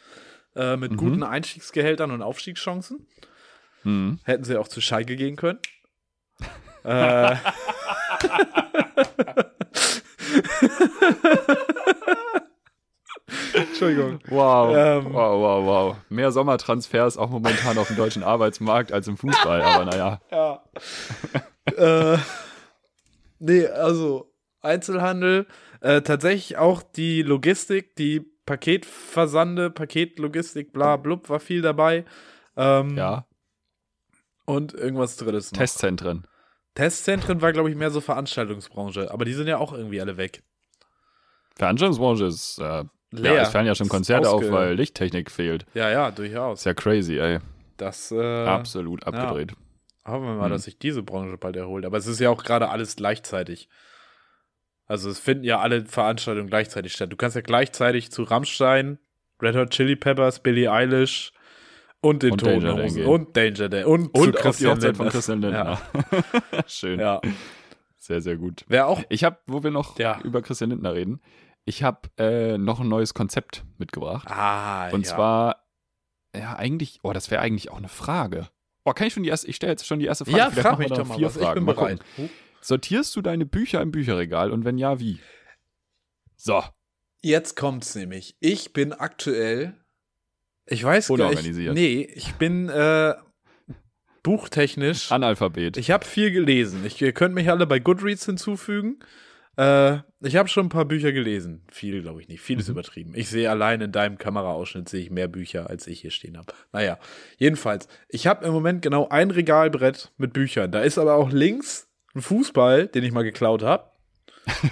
[0.56, 3.06] äh, mit guten Einstiegsgehältern und Aufstiegschancen.
[3.84, 4.20] Hm.
[4.24, 5.60] Hätten sie auch zu Schalke gehen können.
[6.86, 7.36] äh,
[13.54, 14.20] Entschuldigung.
[14.28, 14.76] Wow.
[14.76, 15.14] Ähm.
[15.14, 15.96] wow, wow, wow.
[16.10, 20.20] Mehr Sommertransfers auch momentan auf dem deutschen Arbeitsmarkt als im Fußball, aber naja.
[20.32, 20.64] Ja.
[22.16, 22.18] äh,
[23.40, 25.48] nee, also Einzelhandel,
[25.82, 32.06] äh, tatsächlich auch die Logistik, die Paketversande, Paketlogistik, bla blub, war viel dabei.
[32.58, 33.26] Ähm, Ja.
[34.46, 35.60] Und irgendwas drittes noch.
[35.60, 36.28] Testzentren.
[36.76, 40.42] Testzentren war, glaube ich, mehr so Veranstaltungsbranche, aber die sind ja auch irgendwie alle weg.
[41.56, 43.34] Veranstaltungsbranche ist, äh, Leer.
[43.36, 45.66] ja, es fallen ja schon Konzerte auf, weil Lichttechnik fehlt.
[45.76, 46.60] Ja, ja, durchaus.
[46.60, 47.40] Ist ja crazy, ey.
[47.78, 49.54] Das äh, Absolut abgedreht.
[50.06, 50.52] Hoffen wir mal, Hm.
[50.52, 51.86] dass sich diese Branche bald erholt.
[51.86, 53.70] Aber es ist ja auch gerade alles gleichzeitig.
[54.86, 57.12] Also es finden ja alle Veranstaltungen gleichzeitig statt.
[57.12, 59.00] Du kannst ja gleichzeitig zu Rammstein,
[59.42, 61.32] Red Hot Chili Peppers, Billie Eilish
[62.04, 63.08] und den Und Toten Danger Hosen gehen.
[63.08, 65.12] und Danger Dan und, Und zu auf die Christian Hochzeit von Lindner.
[65.12, 65.82] Christian Lindner.
[66.68, 67.00] Schön.
[67.00, 67.32] Ja, ja.
[67.98, 68.66] Sehr, sehr gut.
[68.68, 70.20] Wer auch Ich habe, wo wir noch Ja.
[70.24, 71.22] über Christian Lindner reden,
[71.66, 74.28] ich habe äh, noch ein neues Konzept mitgebracht.
[74.30, 75.16] Ah, Und ja.
[75.16, 75.64] zwar,
[76.36, 78.50] ja, eigentlich, oh, das wäre eigentlich auch eine Frage.
[78.84, 80.38] Oh, kann ich schon die erste, ich stelle jetzt schon die erste Frage.
[80.38, 81.38] Ja, Vielleicht frag mich doch mal vier was.
[81.38, 81.56] Ich Fragen.
[81.56, 82.00] bin Mal bereit.
[82.18, 82.30] gucken.
[82.60, 85.20] Sortierst du deine Bücher im Bücherregal und wenn ja, wie?
[86.36, 86.62] So,
[87.22, 88.36] Jetzt kommt's nämlich.
[88.42, 89.78] Ich bin aktuell,
[90.66, 93.14] ich weiß gar nicht, nee, ich bin äh,
[94.24, 95.78] buchtechnisch Analphabet.
[95.78, 96.86] Ich habe viel gelesen.
[96.86, 99.00] Ich, ihr könnt mich alle bei Goodreads hinzufügen.
[99.58, 101.64] Äh, ich habe schon ein paar Bücher gelesen.
[101.70, 102.42] Viel, glaube ich nicht.
[102.42, 103.14] Viel ist übertrieben.
[103.16, 106.54] Ich sehe allein in deinem Kameraausschnitt sehe ich mehr Bücher, als ich hier stehen habe.
[106.72, 106.98] Naja,
[107.38, 107.88] jedenfalls.
[108.10, 110.72] Ich habe im Moment genau ein Regalbrett mit Büchern.
[110.72, 113.92] Da ist aber auch links ein Fußball, den ich mal geklaut habe.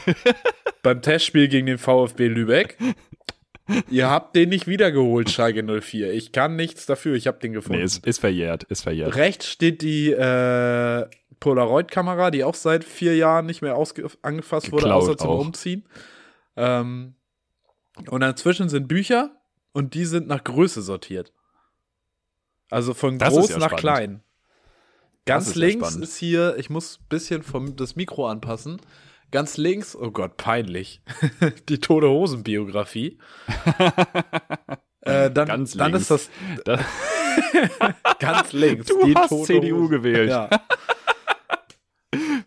[0.84, 2.78] Beim Testspiel gegen den VfB Lübeck.
[3.90, 6.14] Ihr habt den nicht wiedergeholt, Schalke 04.
[6.14, 7.16] Ich kann nichts dafür.
[7.16, 7.80] Ich habe den gefunden.
[7.80, 9.16] nee, ist, ist verjährt, ist verjährt.
[9.16, 11.08] Rechts steht die äh,
[11.40, 13.76] Polaroid-Kamera, die auch seit vier Jahren nicht mehr
[14.22, 15.40] angefasst wurde, Geklaut außer zum auch.
[15.40, 15.86] Umziehen.
[16.56, 17.16] Ähm,
[18.10, 19.32] und dazwischen sind Bücher
[19.74, 21.34] und die sind nach Größe sortiert.
[22.70, 23.80] Also von Das groß ja nach spannend.
[23.80, 24.24] klein.
[25.26, 26.04] Ganz ist ja links spannend.
[26.04, 28.80] ist hier, ich muss ein bisschen vom, das Mikro anpassen.
[29.32, 31.02] Ganz links, oh Gott, peinlich.
[31.70, 33.18] die Tote Hosen Biografie.
[35.02, 36.12] äh, dann, Ganz dann links.
[36.12, 36.30] ist das
[36.66, 36.82] Das,
[38.20, 38.88] ganz links.
[38.88, 39.90] Du die hast Tote CDU Hosen.
[39.90, 40.30] gewählt.
[40.30, 40.50] Ja.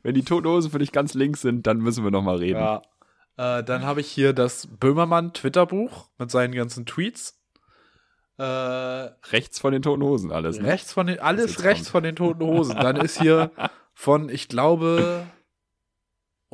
[0.02, 2.60] wenn die Toten Hosen für dich ganz links sind, dann müssen wir noch mal reden.
[2.60, 2.82] Ja.
[3.36, 7.40] Äh, dann habe ich hier das Böhmermann Twitter-Buch mit seinen ganzen Tweets.
[8.36, 10.66] Äh, Rechts von den Toten Hosen alles, ne?
[10.68, 11.92] rechts von den, alles rechts kommt.
[11.92, 12.76] von den toten Hosen.
[12.76, 13.52] Dann ist hier
[13.94, 15.24] von, ich glaube,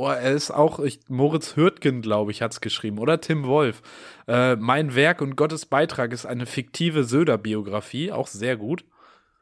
[0.00, 2.98] oh, er ist auch, ich, Moritz Hürtgen, glaube ich, hat's geschrieben.
[2.98, 3.82] Oder Tim Wolf.
[4.26, 8.84] Äh, mein Werk und Gottes Beitrag ist eine fiktive Söder-Biografie, auch sehr gut.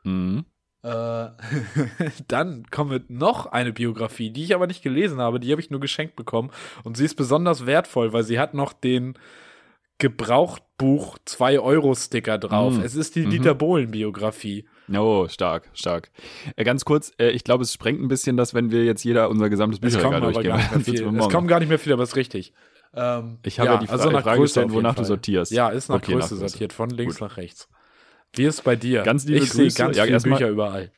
[0.03, 0.45] Mhm.
[0.83, 1.29] Äh,
[2.29, 5.81] dann kommt noch eine Biografie, die ich aber nicht gelesen habe, die habe ich nur
[5.81, 6.51] geschenkt bekommen.
[6.83, 9.15] Und sie ist besonders wertvoll, weil sie hat noch den
[9.99, 12.79] Gebrauchtbuch 2-Euro-Sticker drauf.
[12.79, 12.83] Mm.
[12.83, 13.31] Es ist die Mhm.
[13.31, 14.69] Dieter Bohlen-Biografie.
[14.97, 16.11] Oh, stark, stark.
[16.57, 19.29] Äh, ganz kurz, äh, ich glaube, es sprengt ein bisschen das, wenn wir jetzt jeder
[19.29, 20.45] unser gesamtes Es Bücherregal durchgehen.
[20.51, 21.13] gar nicht mehr Dann sitzen viel.
[21.15, 22.53] wir Es kommen gar nicht mehr viel, aber ist richtig.
[22.95, 25.05] Ähm, Ich habe ja, die Fra also nach Frage Größe gestellt, wonach du Fall.
[25.07, 25.53] sortierst.
[25.53, 26.49] Ja, ist nach Okay, Größe nach Größe.
[26.49, 27.29] sortiert, von links Gut.
[27.29, 27.69] nach rechts.
[28.35, 29.03] Wie ist bei dir?
[29.03, 29.79] Ganz liebe ich sehe Grüße.
[29.79, 30.93] ganz Ja, viele erstmal- Bücher überall.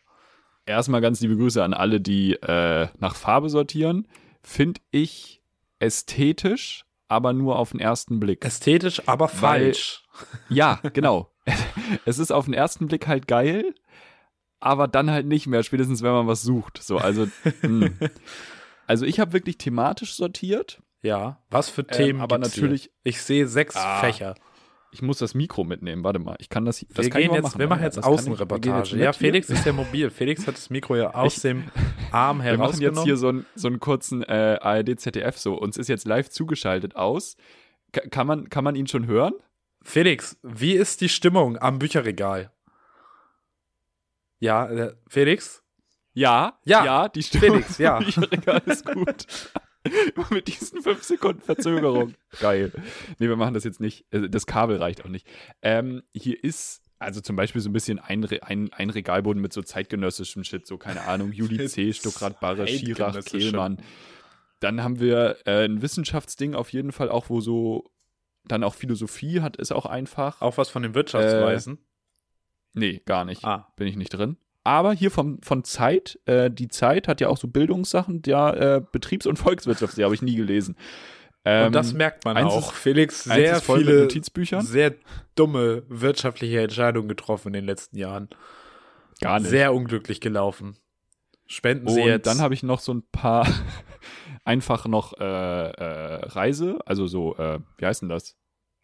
[0.67, 4.07] Erstmal ganz liebe Grüße an alle, die äh, nach Farbe sortieren.
[4.43, 5.43] Finde ich
[5.81, 8.45] ästhetisch, aber nur auf den ersten Blick.
[8.45, 10.05] Ästhetisch, aber Weil- falsch.
[10.49, 11.31] Ja, genau.
[12.05, 13.75] es ist auf den ersten Blick halt geil,
[14.61, 16.83] aber dann halt nicht mehr, spätestens wenn man was sucht.
[16.83, 17.27] So, also,
[17.63, 17.91] mh.
[18.87, 20.83] also ich habe wirklich thematisch sortiert.
[21.03, 22.91] Ja, was für Themen aber gibt's natürlich- Hier?
[23.05, 24.35] Ich sehe sechs Ah, Fächer.
[24.93, 26.03] Ich muss das Mikro mitnehmen.
[26.03, 26.85] Warte mal, ich kann das.
[26.93, 28.91] das wir kann gehen jetzt, wir machen Ja, jetzt Außenreportage.
[28.97, 29.13] Ja, hier.
[29.13, 30.11] Felix ist ja mobil.
[30.11, 31.71] Felix hat das Mikro ja aus Ich- dem
[32.11, 33.17] Arm Wir machen jetzt hier herausgenommen.
[33.17, 35.55] so einen, so einen kurzen äh, ARD-ZDF so.
[35.55, 37.37] Uns ist jetzt live zugeschaltet aus.
[37.93, 39.33] Ka- kann, man, kann man ihn schon hören?
[39.83, 42.51] Felix, wie ist die Stimmung am Bücherregal?
[44.39, 45.63] Ja, äh, Felix?
[46.13, 47.99] Ja, Ja, ja, die Stimmung Felix, ja.
[47.99, 49.27] im Bücherregal ist gut.
[50.31, 52.15] Mit diesen fünf Sekunden Verzögerung.
[52.39, 52.71] Geil.
[53.19, 54.05] Nee, wir machen das jetzt nicht.
[54.13, 55.27] Äh, Das Kabel reicht auch nicht.
[55.63, 59.55] Ähm, hier ist also zum Beispiel so ein bisschen ein, Re- ein, ein Regalboden mit
[59.55, 63.25] so zeitgenössischem Shit, so keine Ahnung, Juli C., Stuckrad Barre, Schirach.
[63.25, 63.79] Kehlmann.
[64.59, 67.91] Dann haben wir äh, ein Wissenschaftsding auf jeden Fall auch, wo so
[68.47, 70.41] dann auch Philosophie hat, ist auch einfach.
[70.41, 71.79] Auch was von den Wirtschaftsweisen?
[72.75, 73.45] Nee, gar nicht.
[73.45, 73.73] ah.
[73.77, 74.37] Bin ich nicht drin.
[74.63, 78.83] Aber hier vom, von Zeit, äh, die Zeit hat ja auch so Bildungssachen, ja, äh,
[78.93, 80.77] Betriebs- und Volkswirtschaft, die habe ich nie gelesen.
[81.47, 82.71] Ähm, Und das merkt man auch.
[82.73, 84.63] ist- Felix sehr viele Notizbüchern.
[84.65, 84.95] sehr
[85.35, 88.29] dumme wirtschaftliche Entscheidungen getroffen in den letzten Jahren.
[89.23, 89.49] Gar nicht.
[89.49, 90.77] Sehr unglücklich gelaufen.
[91.47, 92.27] Spenden Sie Und jetzt.
[92.27, 93.49] dann habe ich noch so ein paar
[94.51, 98.37] einfach noch äh, äh, Reise, also so, äh, wie heißt denn das?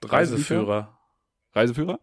[0.05, 0.97] Reiseführer.
[1.55, 1.99] Reiseführer.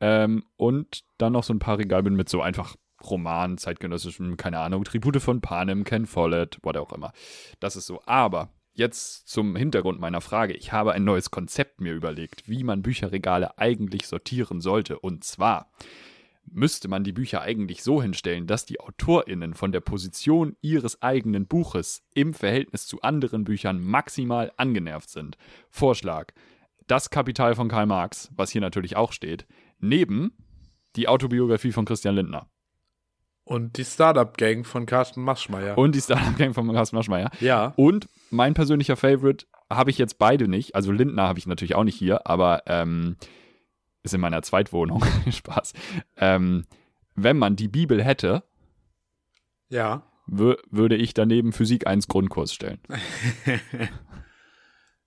[0.00, 4.84] Ähm, und dann noch so ein paar Regalbünden mit so einfach Romanen, zeitgenössischen, keine Ahnung,
[4.84, 7.12] Tribute von Panem, Ken Follett, what auch immer.
[7.60, 8.02] Das ist so.
[8.04, 10.52] Aber jetzt zum Hintergrund meiner Frage.
[10.52, 14.98] Ich habe ein neues Konzept mir überlegt, wie man Bücherregale eigentlich sortieren sollte.
[14.98, 15.70] Und zwar
[16.52, 21.46] müsste man die Bücher eigentlich so hinstellen, dass die AutorInnen von der Position ihres eigenen
[21.46, 25.36] Buches im Verhältnis zu anderen Büchern maximal angenervt sind.
[25.70, 26.32] Vorschlag:
[26.86, 29.46] Das Kapital von Karl Marx, was hier natürlich auch steht,
[29.78, 30.32] neben
[30.96, 32.48] die Autobiografie von Christian Lindner
[33.44, 35.76] Und die Startup-Gang von Carsten Maschmeyer.
[35.78, 37.30] und die Startup-Gang von Carsten Maschmeyer.
[37.40, 37.72] ja.
[37.76, 40.74] Und mein persönlicher Favorite habe ich jetzt beide nicht.
[40.74, 43.16] Also Lindner habe ich natürlich auch nicht hier, aber ähm,
[44.02, 45.04] ist in meiner Zweitwohnung.
[45.30, 45.72] Spaß.
[46.16, 46.64] Ähm,
[47.14, 48.42] wenn man die Bibel hätte,
[49.68, 50.02] Ja.
[50.26, 52.80] wür würde ich daneben Physik 1 Grundkurs stellen.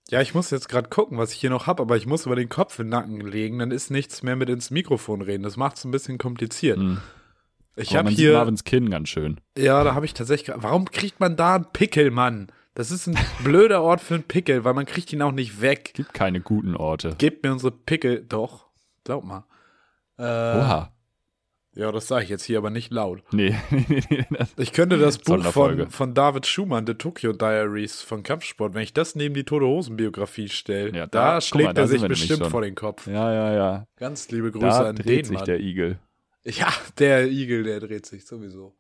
[0.10, 2.36] Ja, ich muss jetzt gerade gucken, was ich hier noch habe, aber ich muss über
[2.36, 5.44] den Kopf in den Nacken legen, dann ist nichts mehr mit ins Mikrofon reden.
[5.44, 6.78] Das macht es ein bisschen kompliziert.
[6.78, 6.98] Hm.
[7.78, 9.40] Ich habe hier, Marvins Kinn ganz schön.
[9.58, 12.48] ja, da habe ich tatsächlich, warum kriegt man da einen Pickel, Mann?
[12.76, 15.92] Das ist ein blöder Ort für einen Pickel, weil man kriegt ihn auch nicht weg.
[15.94, 17.16] Gibt keine guten Orte.
[17.18, 18.68] Gebt mir unsere Pickel, doch,
[19.12, 19.44] glaub mal.
[20.18, 20.94] Äh, Oha.
[21.74, 23.24] ja, das sage ich jetzt hier aber nicht laut.
[23.34, 24.26] Nee, nee, nee,
[24.58, 28.94] Ich könnte das Buch von, von David Schumann, The Tokyo Diaries von Kampfsport, wenn ich
[28.94, 32.00] das neben die Tote Hosen Biografie stelle, Ja, da, da- schlägt mal, da er sind
[32.00, 33.08] sich bestimmt vor den Kopf.
[33.08, 33.88] ja, ja, ja.
[33.98, 35.46] Ganz liebe Grüße Da an dreht den sich Mann.
[35.46, 36.00] der Igel.
[36.44, 38.76] Ja, der Igel, der dreht sich sowieso.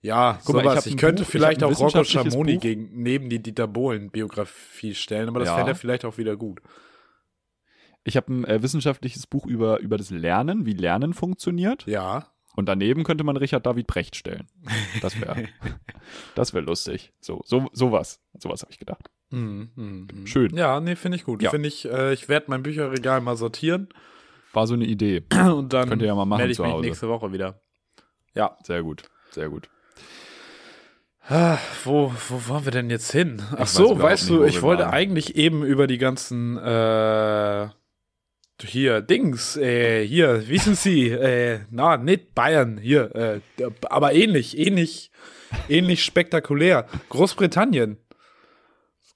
[0.00, 0.76] Ja, Guck mal, ich sowas.
[0.78, 4.94] hab Ich, ein könnte Buch- vielleicht ich auch Rocco Schamoni gegen, neben die Dieter Bohlen-Biografie
[4.94, 5.56] stellen, aber das Ja.
[5.56, 6.60] fände er vielleicht auch wieder gut.
[8.04, 11.86] Ich habe ein äh, wissenschaftliches Buch über, über das Lernen, wie Lernen funktioniert.
[11.86, 12.28] Ja.
[12.56, 14.48] Und daneben könnte man Richard David Brecht stellen.
[15.00, 15.48] Das wäre
[16.34, 17.12] das wär lustig.
[17.20, 18.20] So, so, sowas.
[18.36, 19.10] Sowas habe ich gedacht.
[19.30, 20.26] Mhm, mhm.
[20.26, 20.56] Schön.
[20.56, 21.42] Ja, nee, finde ich gut.
[21.42, 21.50] Ja.
[21.50, 23.88] Finde ich, äh, ich werde mein Bücherregal mal sortieren
[24.52, 25.22] War so eine Idee.
[25.54, 27.60] und dann Könnt ihr ja mal machen melde ich mich nächste Woche wieder.
[28.34, 28.56] Ja.
[28.64, 29.04] Sehr gut.
[29.30, 29.68] Sehr gut.
[31.28, 33.42] Ah, wo, wo wollen wir denn jetzt hin?
[33.56, 34.94] Ach so, weißt nicht, du, ich wollte waren.
[34.94, 37.68] eigentlich eben über die ganzen äh,
[38.62, 43.40] hier Dings, äh, hier, wissen Sie, äh, na, nicht Bayern, hier, äh,
[43.88, 45.10] aber ähnlich, ähnlich,
[45.68, 46.86] ähnlich spektakulär.
[47.08, 47.98] Großbritannien.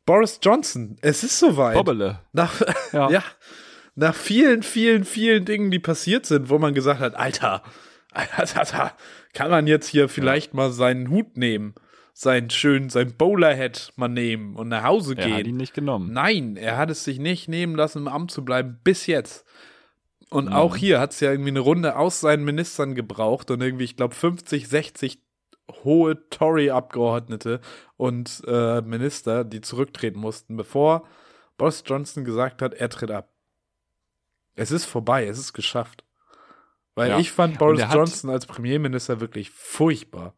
[0.05, 1.75] Boris Johnson, es ist soweit.
[1.75, 2.21] Bobbele.
[2.33, 2.61] Nach,
[2.93, 3.11] Ja.
[3.11, 3.25] ja.
[3.95, 7.63] nach vielen, vielen, vielen Dingen, die passiert sind, wo man gesagt hat, Alter,
[8.13, 8.97] Alter, Alter
[9.33, 11.75] kann man jetzt hier vielleicht mal seinen Hut nehmen,
[12.13, 15.57] seinen schönen, sein Bowlerhead mal nehmen und nach Hause Er hat ihn gehen.
[15.57, 16.13] nicht genommen.
[16.13, 19.47] Nein, er hat es sich nicht nehmen lassen, im Amt zu bleiben, bis jetzt.
[20.31, 20.53] Und Mhm.
[20.53, 23.97] auch hier hat es ja irgendwie eine Runde aus seinen Ministern gebraucht und irgendwie, ich
[23.97, 25.19] glaube, 50, 60
[25.85, 27.61] hohe Tory-Abgeordnete
[27.97, 31.07] und äh, Minister, die zurücktreten mussten, bevor
[31.57, 33.31] Boris Johnson gesagt hat, er tritt ab.
[34.55, 36.05] Es ist vorbei, es ist geschafft.
[36.95, 37.19] Weil Ja.
[37.19, 40.35] ich fand Boris Johnson als Premierminister wirklich furchtbar.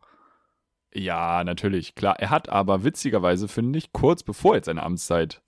[0.95, 2.19] Ja, natürlich, klar.
[2.21, 5.43] Er hat aber witzigerweise, finde ich, kurz bevor jetzt seine Amtszeit,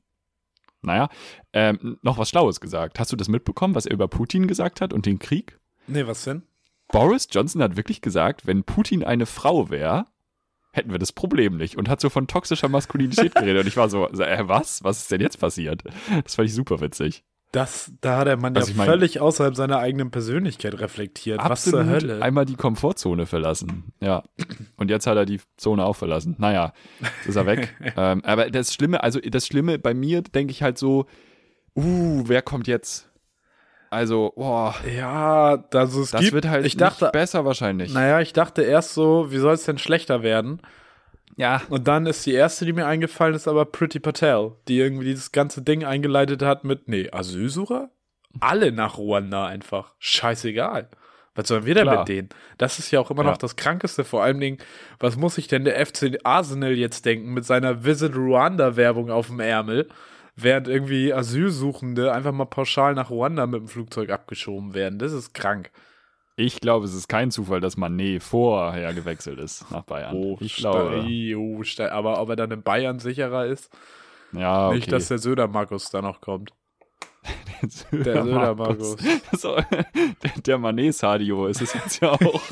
[0.82, 1.08] naja,
[1.52, 2.98] ähm, noch was Schlaues gesagt.
[2.98, 5.58] Hast du das mitbekommen, was er über Putin gesagt hat und den Krieg?
[5.86, 6.42] Nee, was denn?
[6.88, 10.06] Boris Johnson hat wirklich gesagt, wenn Putin eine Frau wäre,
[10.72, 13.62] hätten wir das Problem nicht und hat so von toxischer Maskulinität geredet.
[13.62, 14.84] Und ich war so, äh, was?
[14.84, 15.82] Was ist denn jetzt passiert?
[16.24, 17.24] Das fand ich super witzig.
[17.56, 21.40] Das, da hat der Mann Was ja mein- völlig außerhalb seiner eigenen Persönlichkeit reflektiert.
[21.42, 22.20] Was zur Hölle?
[22.20, 23.94] einmal die Komfortzone verlassen.
[23.98, 24.24] Ja.
[24.76, 26.36] Und jetzt hat er die Zone auch verlassen.
[26.36, 26.74] Naja,
[27.26, 27.74] ist er weg.
[27.96, 31.06] ähm, aber das Schlimme, also das Schlimme bei mir, denke ich halt so,
[31.74, 33.08] uh, wer kommt jetzt?
[33.88, 37.94] Also, boah, Ja, also es das gibt, wird halt ich dachte, besser wahrscheinlich.
[37.94, 40.60] naja, ich dachte erst so, wie soll es denn schlechter werden?
[41.36, 41.62] Ja.
[41.68, 45.32] Und dann ist die erste, die mir eingefallen ist, aber Pretty Patel, die irgendwie dieses
[45.32, 47.90] ganze Ding eingeleitet hat mit, nee, Asylsucher?
[48.40, 49.94] Alle nach Ruanda einfach.
[49.98, 50.88] Scheißegal.
[51.34, 51.98] Was sollen wir denn Klar.
[51.98, 52.28] mit denen?
[52.56, 53.30] Das ist ja auch immer Ja.
[53.30, 54.04] noch das Krankeste.
[54.04, 54.58] Vor allem Dingen,
[54.98, 59.40] was muss sich denn der FC Arsenal jetzt denken mit seiner Visit Ruanda-Werbung auf dem
[59.40, 59.88] Ärmel,
[60.34, 64.98] während irgendwie Asylsuchende einfach mal pauschal nach Ruanda mit dem Flugzeug abgeschoben werden?
[64.98, 65.70] Das ist krank.
[66.38, 70.14] Ich glaube, es ist kein Zufall, dass Manet vorher gewechselt ist nach Bayern.
[70.14, 71.02] Oh, ich glaube.
[71.34, 73.70] oh, aber ob er dann in Bayern sicherer ist?
[74.32, 74.76] Ja, okay.
[74.76, 76.52] Nicht, dass der Söder-Markus da noch kommt.
[77.90, 78.96] der Der Söder-Markus.
[79.32, 79.86] So, der,
[80.44, 82.42] der Manet-Sadio ist es jetzt ja auch.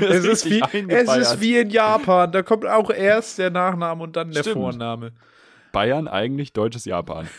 [0.00, 2.30] Es ist, wie, es ist wie in Japan.
[2.32, 4.56] Da kommt auch erst der Nachname und dann der Stimmt.
[4.56, 5.12] Vorname.
[5.72, 7.28] Bayern eigentlich deutsches Japan?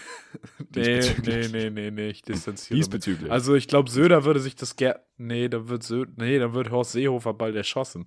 [0.74, 2.86] Nee, nee, nee, nee, nee, ich distanziere mich.
[2.86, 3.30] Diesbezüglich.
[3.30, 5.02] Also ich glaube, Söder würde sich das ger...
[5.18, 8.06] Nee, da wird Sö nee, dann wird Horst Seehofer bald erschossen.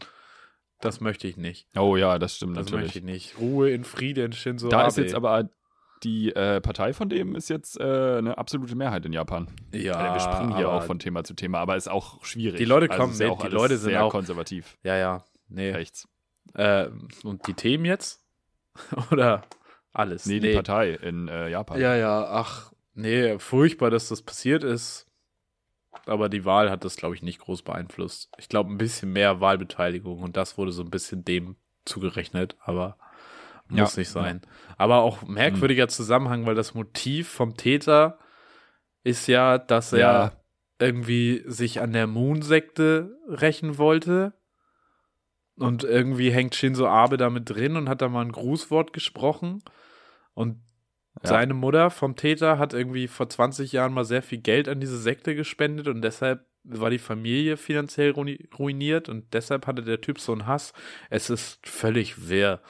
[0.81, 1.69] Das möchte ich nicht.
[1.77, 2.85] oh ja, das stimmt Das natürlich.
[2.87, 3.39] möchte ich nicht.
[3.39, 4.89] Ruhe in Frieden, Shinzo Da Abe.
[4.89, 5.51] ist jetzt aber
[6.03, 7.83] die äh, Partei von dem ist jetzt äh,
[8.19, 9.49] eine absolute Mehrheit in Japan.
[9.75, 12.57] ja, Alter, wir springen hier auch von Thema zu Thema, aber ist auch schwierig.
[12.59, 14.79] Die Leute also kommen ja mit, die Leute sind sehr auch- konservativ.
[14.83, 15.25] Ja, ja.
[15.49, 15.71] Nee.
[15.73, 16.09] Rechts.
[16.55, 16.89] Äh,
[17.23, 18.23] und die Themen jetzt?
[19.11, 19.43] Oder
[19.95, 20.27] alles?
[20.27, 21.81] Nee, die Partei in äh, Japan.
[21.81, 25.07] Ja, ja, ach, nee, furchtbar, dass das passiert ist.
[26.07, 28.31] Aber die Wahl hat das, glaube ich, nicht groß beeinflusst.
[28.37, 32.99] Ich glaube, ein bisschen mehr Wahlbeteiligung und das wurde so ein bisschen dem zugerechnet, aber
[33.69, 34.43] muss Ja, nicht sein.
[34.77, 38.19] Aber auch merkwürdiger Zusammenhang, weil das Motiv vom Täter
[39.05, 40.33] ist ja, dass er Ja.
[40.79, 44.35] irgendwie sich an der Moon-Sekte rächen wollte.
[45.57, 49.63] Und irgendwie hängt Shinzo Abe da mit drin und hat da mal ein Grußwort gesprochen.
[50.35, 50.61] Und
[51.23, 51.29] Ja.
[51.31, 54.99] seine Mutter vom Täter hat irgendwie vor 20 Jahren mal sehr viel Geld an diese
[54.99, 60.19] Sekte gespendet und deshalb war die Familie finanziell ruini- ruiniert und deshalb hatte der Typ
[60.19, 60.73] so einen Hass.
[61.11, 62.61] Es ist völlig wirr.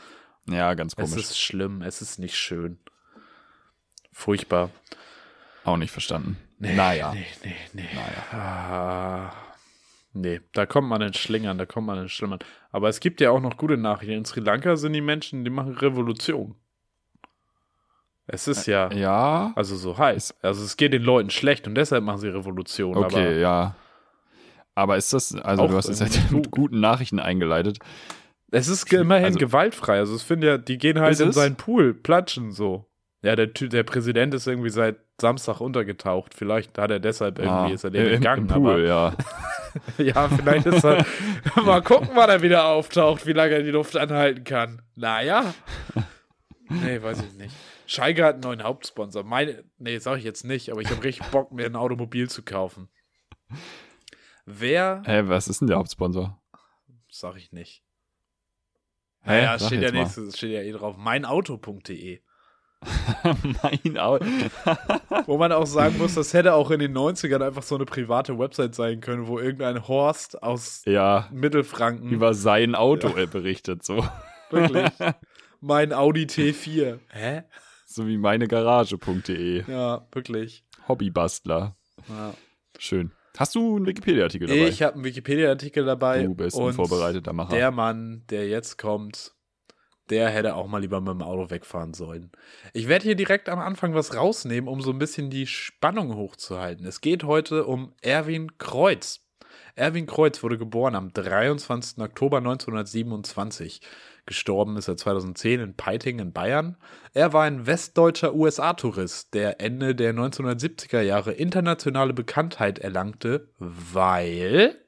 [0.48, 1.24] Ja, ganz Es komisch.
[1.24, 1.81] ist schlimm.
[1.81, 2.79] Es ist nicht schön.
[4.12, 4.70] Furchtbar.
[5.64, 6.37] auch nicht verstanden.
[6.59, 7.12] naja.
[7.14, 7.88] Nee, nee, nee.
[7.94, 8.38] Naja.
[8.38, 9.33] Ah,
[10.12, 12.40] nee, da kommt man in Schlingern, da kommt man in Schlingern.
[12.70, 14.12] Aber es gibt ja auch noch gute Nachrichten.
[14.14, 16.57] In Sri Lanka sind die Menschen, die machen Revolution.
[18.27, 19.53] Es ist ja, Ja.
[19.55, 20.35] also so heiß.
[20.43, 22.97] Also es geht den Leuten schlecht und deshalb machen sie Revolution.
[22.97, 23.75] Okay, ja.
[24.75, 26.51] Aber ist das, also du hast es jetzt mit gut.
[26.51, 27.79] guten Nachrichten eingeleitet.
[28.49, 29.99] Aber es ist immerhin Also- gewaltfrei.
[29.99, 31.35] Also es finde ja, die gehen halt in es?
[31.35, 32.87] seinen Pool, platschen so.
[33.23, 36.35] Ja, der, der Präsident ist irgendwie seit Samstag untergetaucht.
[36.35, 38.49] Vielleicht hat er deshalb irgendwie, Ah, ist er dem im, gegangen.
[38.49, 39.07] Im Pool, ja.
[39.09, 39.17] Aber,
[40.05, 41.05] ja, vielleicht ist er.
[41.65, 44.83] mal gucken, wann er wieder auftaucht, wie lange er die Luft anhalten kann.
[44.95, 45.55] Naja.
[46.69, 47.55] Nee, weiß ich nicht.
[47.87, 49.25] Scheiger hat einen neuen Hauptsponsor.
[49.25, 52.42] Meine, nee, sag ich jetzt nicht, aber ich habe richtig Bock, mir ein Automobil zu
[52.42, 52.88] kaufen.
[54.47, 56.40] Wer, Hä, was ist denn der Hauptsponsor?
[57.14, 57.83] sag ich nicht.
[59.23, 59.40] Hä?
[59.40, 60.97] Naja, Sag steht ja, nächstes, steht ja eh drauf.
[60.97, 62.20] Meinauto.de.
[63.62, 64.27] mein Auto.
[65.27, 68.38] Wo man auch sagen muss, das hätte auch in den 90ern einfach so eine private
[68.38, 74.07] Website sein können, wo irgendein Horst aus ja, Mittelfranken über sein Auto äh, berichtet, so.
[74.51, 74.90] wirklich
[75.61, 76.99] mein Audi T4.
[77.09, 77.44] Hä?
[77.94, 79.70] So wie meine Garage.de.
[79.70, 80.64] Ja, wirklich.
[80.88, 81.76] Hobbybastler.
[82.09, 82.35] Ja.
[82.76, 83.12] Schön.
[83.38, 84.66] Hast du einen Wikipedia-Artikel dabei?
[84.66, 86.24] Ich habe einen Wikipedia-Artikel dabei.
[86.24, 87.54] du bist ein vorbereiteter Macher.
[87.54, 89.37] Der Mann, der jetzt kommt,
[90.11, 92.33] der hätte auch mal lieber mit dem Auto wegfahren sollen.
[92.72, 96.85] Ich werde hier direkt am Anfang was rausnehmen, um so ein bisschen die Spannung hochzuhalten.
[96.87, 99.20] Es geht heute um Erwin Kreuz.
[99.76, 101.98] Erwin Kreuz wurde geboren am 23.
[101.98, 103.80] Oktober 1927.
[104.27, 106.77] Gestorben ist er 2010 in Peiting in Bayern.
[107.13, 114.79] Er war ein westdeutscher USA-Tourist, der Ende der 1970er Jahre internationale Bekanntheit erlangte, weil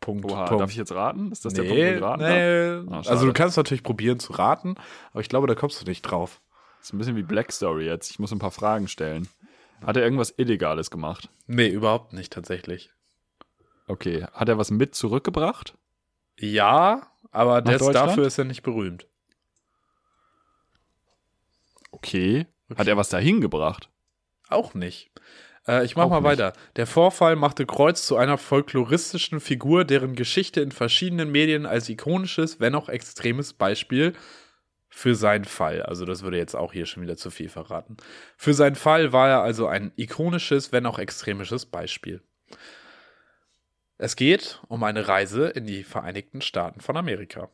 [0.00, 0.60] Punkt, Oha, Punkt.
[0.60, 1.32] darf ich jetzt raten?
[1.32, 2.94] Ist das der nee, Punkt, wo ich raten nee.
[2.94, 3.10] Schade.
[3.10, 4.74] also du kannst natürlich probieren zu raten,
[5.12, 6.40] aber ich glaube, da kommst du nicht drauf.
[6.78, 8.10] Das ist ein bisschen wie Black Story jetzt.
[8.10, 9.28] Ich muss ein paar Fragen stellen.
[9.84, 11.28] Hat er irgendwas Illegales gemacht?
[11.46, 12.90] Nee, überhaupt nicht tatsächlich.
[13.86, 14.26] Okay.
[14.32, 15.74] Hat er was mit zurückgebracht?
[16.38, 18.10] Ja, aber das, Deutschland?
[18.10, 19.06] dafür ist er nicht berühmt.
[21.90, 22.46] Okay.
[22.76, 23.90] Hat er was dahin gebracht?
[24.48, 25.10] Auch nicht.
[25.66, 26.26] Äh, ich mach Auch mal nicht.
[26.26, 26.52] weiter.
[26.76, 32.60] Der Vorfall machte Kreuz zu einer folkloristischen Figur, deren Geschichte in verschiedenen Medien als ikonisches,
[32.60, 34.14] wenn auch extremes Beispiel
[34.88, 37.96] für seinen Fall, also das würde jetzt auch hier schon wieder zu viel verraten.
[38.36, 42.22] Für seinen Fall war er also ein ikonisches, wenn auch extremisches Beispiel.
[43.96, 47.48] Es geht um eine Reise in die Vereinigten Staaten von Amerika.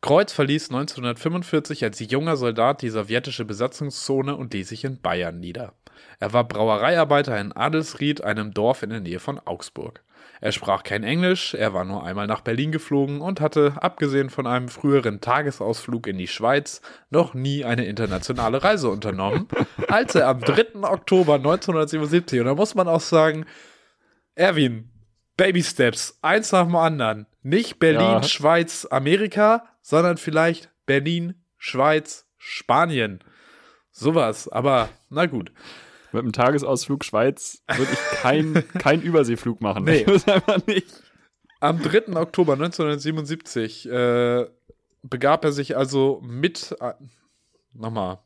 [0.00, 5.74] Kreuz verließ 1945 als junger Soldat die sowjetische Besatzungszone und ließ sich in Bayern nieder.
[6.18, 10.02] Er war Brauereiarbeiter in Adelsried, einem Dorf in der Nähe von Augsburg.
[10.40, 14.46] Er sprach kein Englisch, er war nur einmal nach Berlin geflogen und hatte, abgesehen von
[14.46, 19.48] einem früheren Tagesausflug in die Schweiz, noch nie eine internationale Reise unternommen,
[19.88, 20.82] als er am 3.
[20.82, 23.46] Oktober 1977, und da muss man auch sagen,
[24.34, 24.90] Erwin,
[25.36, 27.26] Baby Steps, eins nach dem anderen.
[27.42, 28.22] Nicht Berlin, Ja.
[28.22, 33.22] Schweiz, Amerika, sondern vielleicht Berlin, Schweiz, Spanien.
[33.90, 35.52] Sowas, aber na gut.
[36.12, 39.84] Mit einem Tagesausflug Schweiz würde ich keinen kein Überseeflug machen.
[39.84, 40.04] Nee.
[40.08, 41.02] Muss einfach nicht.
[41.60, 42.16] Am 3.
[42.16, 44.46] Oktober 1977 äh,
[45.02, 46.74] begab er sich also mit.
[46.80, 46.92] Äh,
[47.72, 48.18] nochmal.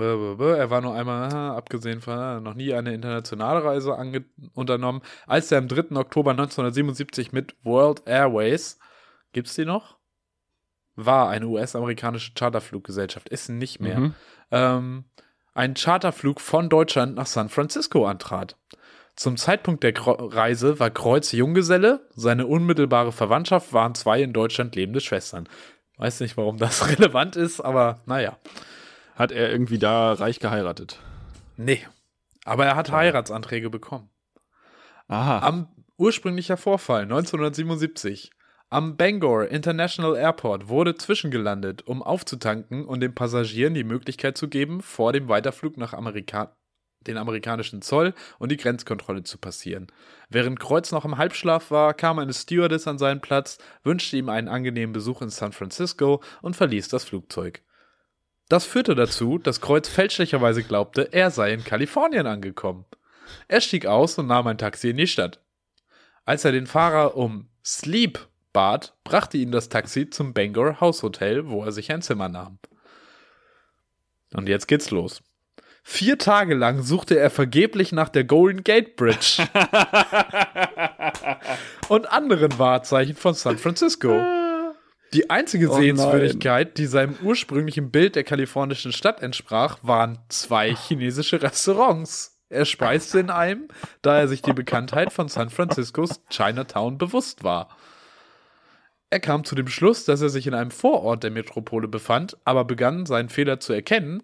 [0.00, 3.96] Er war nur einmal, abgesehen von noch nie eine internationale Reise
[4.54, 5.96] unternommen, als er am 3.
[5.96, 8.78] Oktober 1977 mit World Airways,
[9.32, 9.98] gibt's die noch?
[11.00, 14.14] war eine US-amerikanische Charterfluggesellschaft, ist nicht mehr, Mhm.
[14.50, 15.04] ähm,
[15.54, 18.56] einen Charterflug von Deutschland nach San Francisco antrat.
[19.14, 25.00] Zum Zeitpunkt der Reise war Kreuz Junggeselle, seine unmittelbare Verwandtschaft waren zwei in Deutschland lebende
[25.00, 25.48] Schwestern.
[25.98, 28.36] Weiß nicht, warum das relevant ist, aber naja.
[29.18, 31.00] Hat er irgendwie da reich geheiratet?
[31.56, 31.84] Nee.
[32.44, 34.08] Aber er hat Heiratsanträge bekommen.
[35.08, 35.40] Aha.
[35.40, 35.66] Am
[35.96, 38.30] ursprünglicher Vorfall 1977
[38.70, 44.82] am Bangor International Airport wurde zwischengelandet, um aufzutanken und den Passagieren die Möglichkeit zu geben,
[44.82, 46.54] vor dem Weiterflug nach Amerika
[47.06, 49.88] den amerikanischen Zoll und die Grenzkontrolle zu passieren.
[50.28, 54.48] Während Kreuz noch im Halbschlaf war, kam eine Stewardess an seinen Platz, wünschte ihm einen
[54.48, 57.62] angenehmen Besuch in San Francisco und verließ das Flugzeug.
[58.48, 62.86] Das führte dazu, dass Kreuz fälschlicherweise glaubte, er sei in Kalifornien angekommen.
[63.46, 65.40] Er stieg aus und nahm ein Taxi in die Stadt.
[66.24, 68.18] Als er den Fahrer um Sleep
[68.54, 72.58] bat, brachte ihn das Taxi zum Bangor House Hotel, wo er sich ein Zimmer nahm.
[74.32, 75.22] Und jetzt geht's los.
[75.82, 79.38] Vier Tage lang suchte er vergeblich nach der Golden Gate Bridge
[81.88, 84.22] und anderen Wahrzeichen von San Francisco.
[85.14, 91.40] Die einzige Oh Sehenswürdigkeit, die seinem ursprünglichen Bild der kalifornischen Stadt entsprach, waren zwei chinesische
[91.40, 92.38] Restaurants.
[92.50, 93.68] Er speiste in einem,
[94.02, 97.76] da er sich die Bekanntheit von San Franciscos Chinatown bewusst war.
[99.10, 102.64] Er kam zu dem Schluss, dass er sich in einem Vorort der Metropole befand, aber
[102.64, 104.22] begann seinen Fehler zu erkennen,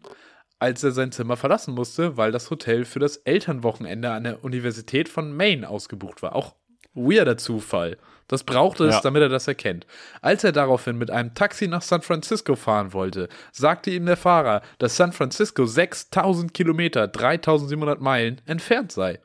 [0.59, 5.09] als er sein Zimmer verlassen musste, weil das Hotel für das Elternwochenende an der Universität
[5.09, 6.35] von Maine ausgebucht war.
[6.35, 6.55] Auch
[6.95, 7.99] weirder Zufall.
[8.29, 9.01] Das brauchte es, Ja.
[9.03, 9.87] damit er das erkennt.
[10.23, 14.63] Als er daraufhin mit einem Taxi nach San Francisco fahren wollte, sagte ihm der Fahrer,
[14.79, 19.21] dass San Francisco 6000 Kilometer, 3700 Meilen entfernt sei.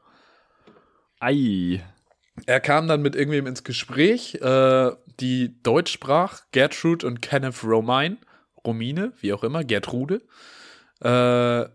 [1.20, 1.84] Ei.
[2.45, 8.18] Er kam dann mit irgendwem ins Gespräch, äh, die Deutsch sprach, Gertrude und Kenneth Romine,
[8.66, 10.22] Romine, wie auch immer, Gertrude,
[11.02, 11.66] äh,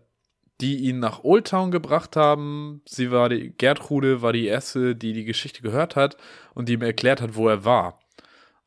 [0.61, 2.81] die ihn nach Old Town gebracht haben.
[2.85, 6.17] Sie war die, Gertrude war die erste, die die Geschichte gehört hat
[6.53, 7.99] und die ihm erklärt hat, wo er war.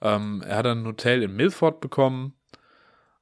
[0.01, 2.35] Ähm, er hat ein Hotel in Milford bekommen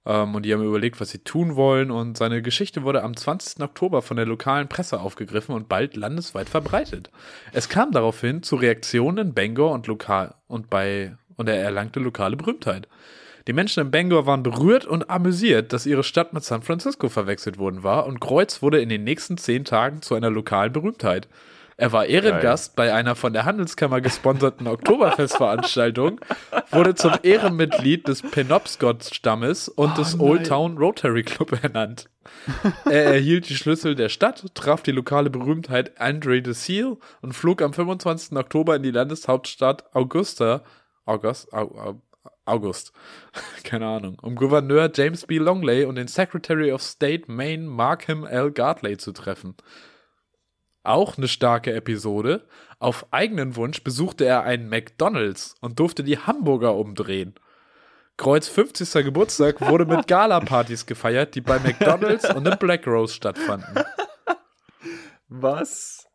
[0.05, 3.62] ähm, und die haben überlegt, was sie tun wollen und seine Geschichte wurde am 20.
[3.62, 7.11] Oktober von der lokalen Presse aufgegriffen und bald landesweit verbreitet.
[7.53, 12.37] Es kam daraufhin zu Reaktionen in Bangor und lokal und bei und er erlangte lokale
[12.37, 12.89] Berühmtheit.
[13.47, 17.59] Die Menschen in Bangor waren berührt und amüsiert, dass ihre Stadt mit San Francisco verwechselt
[17.59, 21.28] worden war und Kreuz wurde in den nächsten zehn Tagen zu einer lokalen Berühmtheit.
[21.78, 26.20] Er war Ehrengast bei einer von der Handelskammer gesponserten Oktoberfestveranstaltung,
[26.70, 32.09] wurde zum Ehrenmitglied des Penobscot-Stammes und des Old Town Rotary Club ernannt.
[32.86, 37.61] Er erhielt die Schlüssel der Stadt, traf die lokale Berühmtheit Andre de Seal und flog
[37.61, 38.36] am 25.
[38.38, 40.62] Oktober in die Landeshauptstadt Augusta,
[41.05, 42.03] August, Au, Au,
[42.45, 42.93] August,
[43.64, 45.39] keine Ahnung, um Gouverneur James B.
[45.39, 48.51] Longley und den Secretary of State Maine Markham L.
[48.51, 49.57] Gartley zu treffen.
[50.83, 52.47] Auch eine starke Episode.
[52.79, 57.35] Auf eigenen Wunsch besuchte er einen McDonalds und durfte die Hamburger umdrehen.
[58.16, 59.05] Kreuz 50.
[59.05, 63.83] Geburtstag wurde mit Gala-Partys gefeiert, die bei McDonalds und im Black Rose stattfanden.
[65.29, 66.07] Was?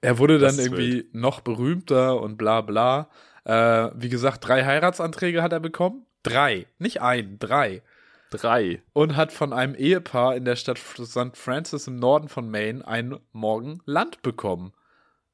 [0.00, 3.10] Er wurde dann irgendwie noch berühmter und bla bla.
[3.44, 6.06] Äh, wie gesagt, drei Heiratsanträge hat er bekommen.
[6.22, 7.82] Drei, nicht ein, drei.
[8.30, 8.82] Drei.
[8.92, 11.34] Und hat von einem Ehepaar in der Stadt St.
[11.36, 14.72] Francis im Norden von Maine ein Morgen Land bekommen.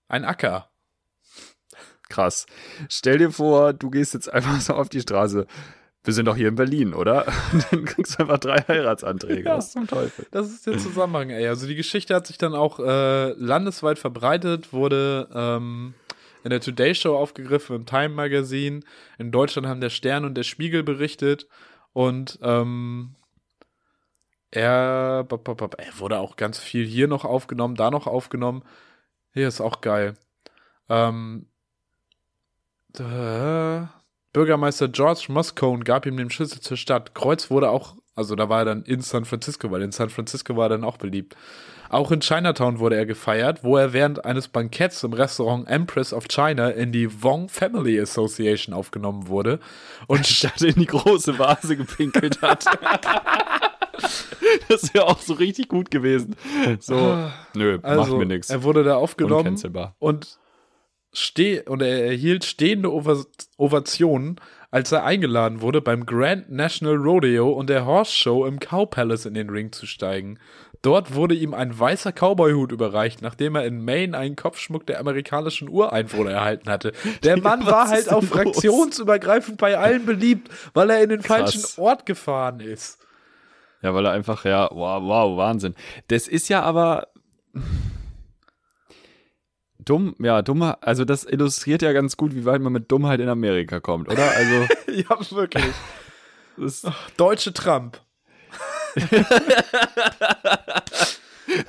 [0.08, 0.70] Ein Acker.
[2.08, 2.46] Krass.
[2.88, 5.46] Stell dir vor, du gehst jetzt einfach so auf die Straße.
[6.04, 7.26] Wir sind doch hier in Berlin, oder?
[7.52, 9.48] Und dann kriegst du einfach drei Heiratsanträge.
[9.48, 9.56] Ja.
[9.56, 10.24] Was zum Teufel?
[10.30, 11.48] Das ist der Zusammenhang, ey.
[11.48, 15.94] Also die Geschichte hat sich dann auch äh, landesweit verbreitet, wurde ähm,
[16.46, 18.80] in der Today Show aufgegriffen, im Time Magazine.
[19.18, 21.48] In Deutschland haben der Stern und der Spiegel berichtet.
[21.92, 23.16] Und ähm,
[24.52, 28.62] er, er wurde auch ganz viel hier noch aufgenommen, da noch aufgenommen.
[29.32, 30.14] Hier ist auch geil.
[30.88, 31.48] Ähm,
[32.96, 33.80] äh,
[34.32, 37.12] Bürgermeister George Moscone gab ihm den Schlüssel zur Stadt.
[37.16, 40.56] Kreuz wurde auch, also da war er dann in San Francisco, weil in San Francisco
[40.56, 41.36] war er dann auch beliebt.
[41.88, 46.26] Auch in Chinatown wurde er gefeiert, wo er während eines Banketts im Restaurant Empress of
[46.26, 49.60] China in die Wong Family Association aufgenommen wurde
[50.06, 52.64] und Statt in die große Vase gepinkelt hat.
[54.68, 56.36] das wäre auch so richtig gut gewesen.
[56.80, 58.50] So, nö, also, macht mir nichts.
[58.50, 59.56] Er wurde da aufgenommen
[59.98, 60.38] und
[61.12, 63.22] steh und er erhielt stehende Ova
[63.56, 64.40] Ovationen,
[64.70, 69.26] als er eingeladen wurde, beim Grand National Rodeo und der Horse Show im Cow Palace
[69.26, 70.38] in den Ring zu steigen.
[70.82, 75.68] Dort wurde ihm ein weißer Cowboyhut überreicht, nachdem er in Maine einen Kopfschmuck der amerikanischen
[75.68, 76.92] Ureinwohner erhalten hatte.
[77.24, 78.30] Der Mann war halt auch los?
[78.30, 81.54] fraktionsübergreifend bei allen beliebt, weil er in den Krass.
[81.54, 82.98] falschen Ort gefahren ist.
[83.82, 85.74] Ja, weil er einfach, ja, wow, wow, Wahnsinn.
[86.08, 87.08] Das ist ja aber
[89.86, 93.28] dumm, ja, dumm, also das illustriert ja ganz gut, wie weit man mit Dummheit in
[93.30, 94.30] Amerika kommt, oder?
[94.30, 95.64] Also, ja, wirklich.
[96.58, 98.00] ist Deutsche Trump.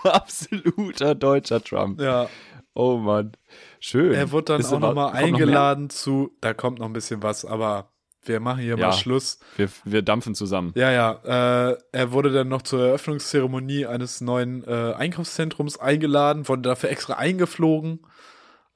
[0.04, 2.02] absoluter deutscher Trump.
[2.02, 2.30] Ja.
[2.74, 3.32] Oh Mann.
[3.80, 4.14] Schön.
[4.14, 7.24] Er wurde dann Ist auch nochmal kommt noch eingeladen zu, da kommt noch ein bisschen
[7.24, 7.92] was, aber
[8.28, 8.88] wir machen hier Ja.
[8.88, 9.40] mal Schluss.
[9.56, 10.72] Wir, wir dampfen zusammen.
[10.76, 11.70] Ja, ja.
[11.72, 17.14] Äh, er wurde dann noch zur Eröffnungszeremonie eines neuen äh, Einkaufszentrums eingeladen, wurde dafür extra
[17.16, 18.06] eingeflogen.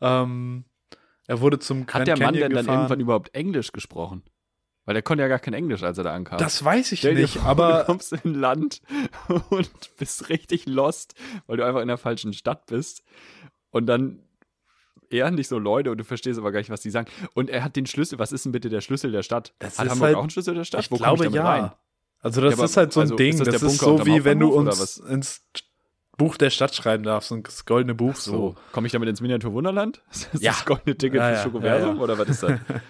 [0.01, 0.65] Ähm,
[1.27, 2.79] er wurde zum Grand Hat der Mann Canyon denn dann gefahren.
[2.79, 4.23] irgendwann überhaupt Englisch gesprochen?
[4.85, 6.39] Weil der konnte ja gar kein Englisch, als er da ankam.
[6.39, 8.81] Das weiß ich Stell nicht, vor, aber du kommst in ein Land
[9.49, 11.13] und bist richtig lost,
[11.45, 13.03] weil du einfach in der falschen Stadt bist.
[13.69, 14.23] Und dann
[15.11, 17.07] ehren dich so Leute und du verstehst aber gar nicht, was die sagen.
[17.33, 18.19] Und er hat den Schlüssel.
[18.19, 19.53] Was ist denn bitte der Schlüssel der Stadt?
[19.59, 20.81] Das hat Hamburg halt- auch einen Schlüssel der Stadt?
[20.81, 21.45] ich komm glaube damit ja.
[21.47, 21.71] rein?
[22.21, 23.29] Also das Ja, aber- ist halt so ein also, Ding.
[23.33, 25.41] ist das das ist so wie wenn du uns ins
[26.17, 28.31] Buch der Stadt schreiben darfst, so das goldene Buch so.
[28.31, 30.01] So, komme ich damit ins Miniatur Wunderland?
[30.11, 30.51] Ist das Ja.
[30.51, 32.01] das goldene Ticket Ja, fürs Schokoversum ja.
[32.01, 32.59] oder was ist das?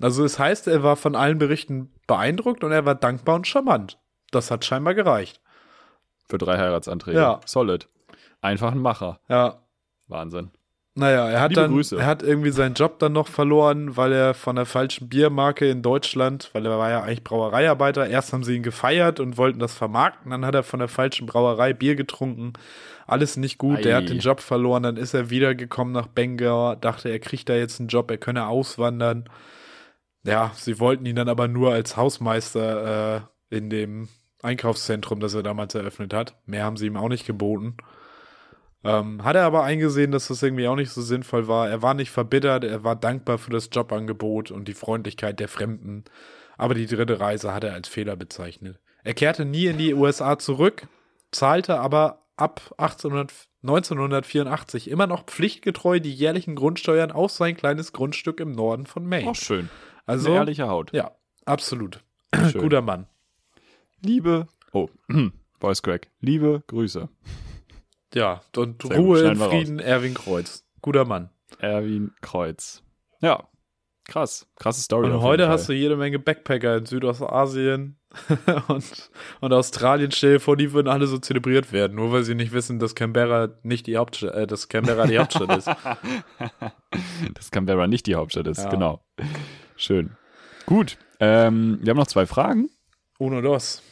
[0.00, 3.98] Also es heißt, er war von allen Berichten beeindruckt und er war dankbar und charmant.
[4.32, 5.40] Das hat scheinbar gereicht.
[6.28, 7.16] Für drei Heiratsanträge.
[7.16, 7.40] Ja.
[7.46, 7.88] Solid.
[8.40, 9.20] Einfach ein Macher.
[9.28, 9.62] Ja,
[10.08, 10.50] Wahnsinn.
[10.96, 11.96] Naja, er hat Liebe dann, Grüße.
[11.98, 15.82] er hat irgendwie seinen Job dann noch verloren, weil er von der falschen Biermarke in
[15.82, 19.74] Deutschland, weil er war ja eigentlich Brauereiarbeiter, erst haben sie ihn gefeiert und wollten das
[19.74, 22.52] vermarkten, dann hat er von der falschen Brauerei Bier getrunken,
[23.08, 23.82] alles nicht gut, Ei.
[23.82, 27.54] der hat den Job verloren, dann ist er wiedergekommen nach Bengau, dachte, er kriegt da
[27.54, 29.28] jetzt einen Job, er könne auswandern.
[30.24, 33.16] Ja, sie wollten ihn dann aber nur als Hausmeister
[33.50, 34.08] äh, in dem
[34.42, 36.36] Einkaufszentrum, das er damals eröffnet hat.
[36.46, 37.76] Mehr haben sie ihm auch nicht geboten.
[38.84, 41.68] Ähm, hat er aber eingesehen, dass das irgendwie auch nicht so sinnvoll war.
[41.68, 46.04] Er war nicht verbittert, er war dankbar für das Jobangebot und die Freundlichkeit der Fremden.
[46.58, 48.78] Aber die dritte Reise hat er als Fehler bezeichnet.
[49.02, 50.86] Er kehrte nie in die USA zurück,
[51.30, 53.32] zahlte aber ab 1800,
[53.62, 59.30] 1984 immer noch pflichtgetreu die jährlichen Grundsteuern auf sein kleines Grundstück im Norden von Maine.
[59.30, 59.70] Auch schön.
[60.04, 60.92] also, Eine ehrliche Haut.
[60.92, 61.12] ja,
[61.46, 62.04] absolut.
[62.50, 62.60] Schön.
[62.60, 63.06] Guter Mann.
[64.00, 64.48] Liebe.
[64.72, 64.88] Oh,
[65.60, 66.08] Voice Crack.
[66.20, 67.08] Liebe Grüße.
[68.14, 70.64] Ja, und Sehr Ruhe in Frieden, Erwin Kreuz.
[70.82, 71.30] Guter Mann.
[71.58, 72.82] Erwin Kreuz.
[73.20, 73.48] Ja.
[74.06, 74.46] Krass.
[74.56, 75.10] Krasse Story.
[75.10, 77.96] Und heute hast du jede Menge Backpacker in Südostasien
[78.68, 79.10] und,
[79.40, 80.10] und Australien.
[80.10, 82.94] Stell dir vor, die würden alle so zelebriert werden, nur weil sie nicht wissen, dass
[82.94, 85.68] Canberra nicht die Hauptstadt, äh, dass Canberra die Hauptstadt ist.
[87.34, 88.64] dass Canberra nicht die Hauptstadt ist.
[88.64, 88.68] Ja.
[88.68, 89.02] Genau.
[89.76, 90.10] Schön.
[90.66, 90.98] Gut.
[91.18, 92.68] Ähm, wir haben noch zwei Fragen.
[93.18, 93.82] Uno dos.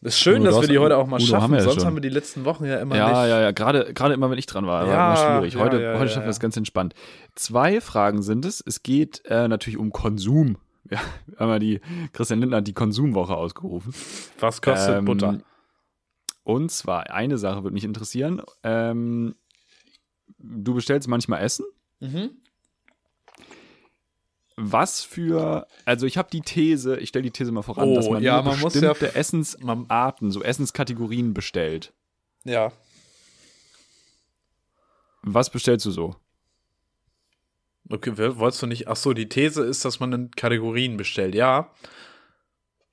[0.00, 1.42] Ist schön, dass wir die heute auch mal Uno schaffen.
[1.42, 1.84] haben ja Sonst schon.
[1.86, 3.30] haben wir die letzten Wochen ja immer Ja, nicht.
[3.30, 3.50] ja, ja.
[3.50, 5.54] Gerade, gerade immer, wenn ich dran war, war Ja, immer schwierig.
[5.54, 6.30] ja, Heute, ja, heute ja, schaffen wir ja.
[6.30, 6.94] es ganz entspannt.
[7.34, 8.62] Zwei Fragen sind es.
[8.64, 10.58] Es geht äh, natürlich um Konsum.
[10.90, 11.00] Ja,
[11.36, 11.82] einmal die,
[12.14, 13.92] Christian Lindner hat die Konsumwoche ausgerufen.
[14.40, 15.40] Was kostet Ähm, Butter?
[16.44, 18.40] Und zwar, eine Sache würde mich interessieren.
[18.62, 19.34] Ähm,
[20.38, 21.66] du bestellst manchmal Essen.
[22.00, 22.30] Mhm.
[24.60, 28.10] Was für, also ich habe die These, ich stelle die These mal voran, Oh, dass
[28.10, 31.92] man ja, man muss ja- bestimmte Essensarten, so Essenskategorien bestellt.
[32.44, 32.72] Ja.
[35.22, 36.16] Was bestellst du so?
[37.90, 38.88] Okay, wolltest du nicht?
[38.88, 41.34] Ach so, die These ist, dass man in Kategorien bestellt.
[41.34, 41.70] Ja.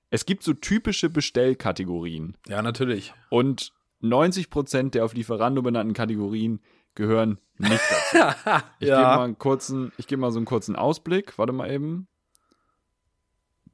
[0.10, 3.14] Es gibt so typische Bestellkategorien Ja, natürlich.
[3.30, 6.60] und 90% der auf Lieferando benannten Kategorien
[6.96, 7.82] gehören nicht
[8.12, 8.64] dazu.
[8.80, 11.38] Ich gebe mal einen kurzen, ich gebe mal so einen kurzen Ausblick.
[11.38, 12.08] Warte mal eben.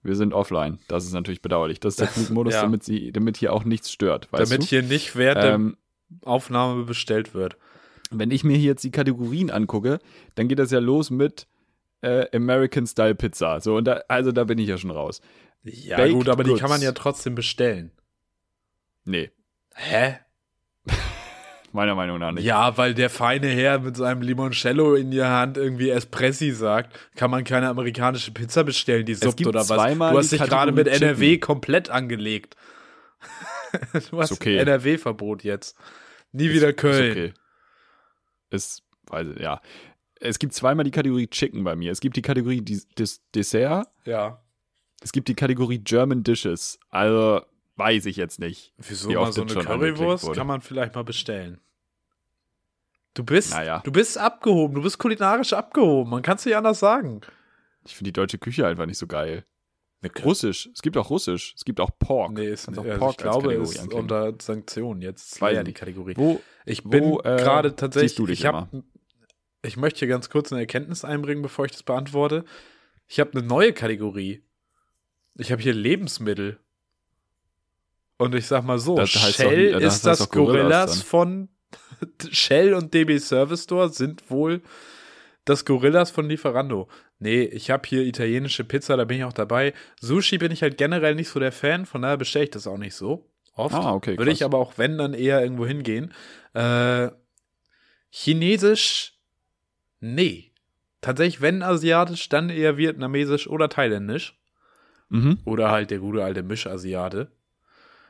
[0.04, 0.80] Wir sind offline.
[0.88, 1.80] Das ist natürlich bedauerlich.
[1.80, 2.62] Das ist der Flugmodus, Ja.
[2.64, 4.28] damit, sie, damit hier auch nichts stört.
[4.32, 4.66] Damit du?
[4.66, 5.78] hier nicht während ähm,
[6.26, 7.58] Aufnahme bestellt wird.
[8.10, 10.00] wenn ich mir hier jetzt die Kategorien angucke,
[10.36, 11.48] dann geht das ja los mit
[12.02, 13.62] äh, American Style Pizza.
[13.62, 15.22] So, und da, also da bin ich ja schon raus.
[15.64, 16.62] Ja, Baked gut, aber die Goods.
[16.62, 17.92] kann man ja trotzdem bestellen.
[19.06, 19.32] Nee,
[19.76, 20.18] Hä?
[21.74, 22.44] Meiner Meinung nach nicht.
[22.44, 27.32] Ja, weil der feine Herr mit seinem Limoncello in der Hand irgendwie Espressi sagt, kann
[27.32, 29.98] man keine amerikanische Pizza bestellen, die suppt oder was.
[29.98, 31.40] Du hast dich gerade mit NRW Chicken.
[31.42, 32.56] komplett angelegt.
[34.12, 34.58] du hast okay.
[34.58, 35.78] NRW-Verbot jetzt.
[36.32, 37.34] Nie Ist- wieder Köln.
[38.50, 39.24] Ist okay.
[39.24, 39.62] Ist, ich, ja.
[40.20, 41.92] Es gibt zweimal die Kategorie Chicken bei mir.
[41.92, 43.88] Es gibt die Kategorie Dis Dessert.
[44.06, 44.42] Ja.
[45.02, 46.80] Es gibt die Kategorie German Dishes.
[46.90, 47.42] Also
[47.82, 48.74] weiß ich jetzt nicht.
[48.78, 51.60] Wieso Wie mal so eine Currywurst kann man vielleicht mal bestellen.
[53.14, 53.82] Du bist, Naja.
[53.84, 57.22] du bist abgehoben, du bist kulinarisch abgehoben, man kann es nicht anders sagen.
[57.86, 59.46] Ich finde die deutsche Küche einfach nicht so geil.
[60.02, 60.70] Ne, Russisch.
[60.74, 61.54] Es gibt auch Russisch.
[61.56, 62.34] Es gibt auch Pork.
[62.34, 65.34] Nee, ist auch Also Pork ich glaube, es ist unter Sanktionen jetzt.
[65.34, 65.74] Das war ja die.
[65.74, 66.14] Kategorie.
[66.16, 68.16] Wo, Ich bin äh, gerade tatsächlich.
[68.16, 68.70] du dich ich hab,
[69.62, 72.46] ich möchte hier ganz kurz eine Erkenntnis einbringen, bevor ich das beantworte.
[73.08, 74.44] Ich habe eine neue Kategorie.
[75.36, 76.60] Ich habe hier Lebensmittel.
[78.22, 81.50] Und ich sag mal so, Das heißt Shell das ist das Gorillas Gorillas von
[82.32, 84.62] Shell und DB Service Store sind wohl
[85.46, 86.88] das Gorillas von Lieferando.
[87.18, 89.74] Nee, ich habe hier italienische Pizza, da bin ich auch dabei.
[90.00, 92.78] Sushi bin ich halt generell nicht so der Fan, von daher bestelle ich das auch
[92.78, 93.74] nicht so oft.
[93.74, 94.40] Ah, okay, Würde krass.
[94.40, 96.14] ich aber auch, wenn, dann eher irgendwo hingehen.
[96.54, 97.10] Äh,
[98.12, 99.18] Chinesisch,
[100.00, 100.52] nee.
[101.02, 104.40] Tatsächlich, wenn asiatisch, dann eher vietnamesisch oder thailändisch.
[105.10, 105.40] Mhm.
[105.44, 107.32] Oder halt der gute alte Mischasiate.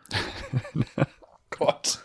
[1.50, 2.00] Gott.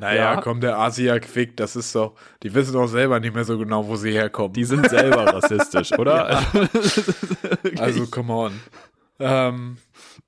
[0.00, 0.40] Naja, Ja.
[0.40, 3.96] komm, der Asia-Quick, das ist doch, die wissen doch selber nicht mehr so genau, wo
[3.96, 4.52] sie herkommen.
[4.54, 6.42] Die sind selber rassistisch, oder?
[7.78, 8.60] also, come on.
[9.18, 9.76] Ähm,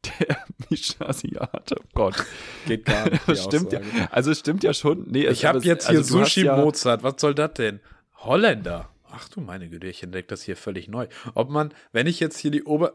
[0.04, 0.36] der
[0.70, 1.76] Mischasiate.
[1.80, 2.24] Oh Gott.
[2.66, 3.26] geht gar nicht.
[3.26, 3.80] Das stimmt ja.
[4.10, 5.06] Also es stimmt ja schon.
[5.08, 7.02] Nee, Ich habe jetzt hier also Sushi ja, Mozart.
[7.02, 7.80] Was soll das denn?
[8.18, 8.90] Holländer.
[9.10, 11.08] Ach du meine Güte, ich entdecke das hier völlig neu.
[11.34, 12.92] Ob man, wenn ich jetzt hier die Ober...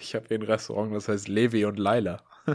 [0.00, 2.22] ich habe hier ein Restaurant, das heißt Levi und Laila.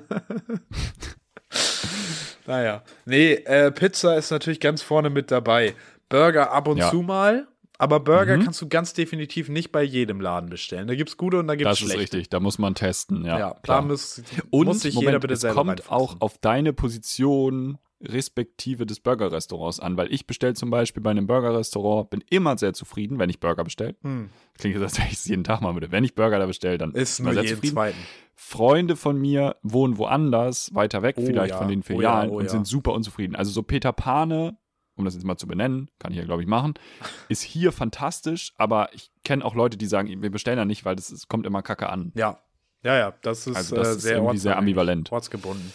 [2.46, 2.84] naja.
[3.06, 5.76] Nee, äh, Pizza ist natürlich ganz vorne mit dabei.
[6.10, 6.90] Burger ab und Ja.
[6.90, 7.48] zu mal.
[7.80, 8.44] Aber Burger Mhm.
[8.44, 10.88] kannst du ganz definitiv nicht bei jedem Laden bestellen.
[10.88, 12.18] Da gibt's gute und da gibt's Das ist schlechte.
[12.18, 13.24] richtig, da muss man testen.
[13.24, 13.82] Ja, Ja, da klar.
[13.84, 18.86] muss, Und muss sich Moment, jeder bitte es selber kommt auch auf deine Position respektive
[18.86, 23.18] des Burgerrestaurants an, weil ich bestelle zum Beispiel bei einem Burgerrestaurant, bin immer sehr zufrieden,
[23.18, 23.96] wenn ich Burger bestelle.
[24.02, 24.30] Hm.
[24.58, 25.92] Klingt jetzt, als wenn ich es jeden Tag machen würde.
[25.92, 27.74] Wenn ich Burger da bestelle, dann Ist nur sehr jeden zufrieden.
[27.74, 27.98] zweiten.
[28.36, 32.36] Freunde von mir wohnen woanders, weiter weg Oh vielleicht ja, von den oh Filialen ja,
[32.36, 32.50] oh und ja.
[32.52, 33.36] sind super unzufrieden.
[33.36, 34.58] Also so Peter Pane,
[34.96, 36.76] um das jetzt mal zu benennen, kann ich ja glaube ich machen,
[37.30, 40.96] ist hier fantastisch, aber ich kenne auch Leute, die sagen, wir bestellen da nicht, weil
[40.96, 42.12] das ist, kommt immer kacke an.
[42.16, 42.40] Ja,
[42.84, 45.12] ja, ja, das ist, Also das äh, ist sehr, irgendwie sehr ambivalent.
[45.12, 45.74] Ortsgebunden.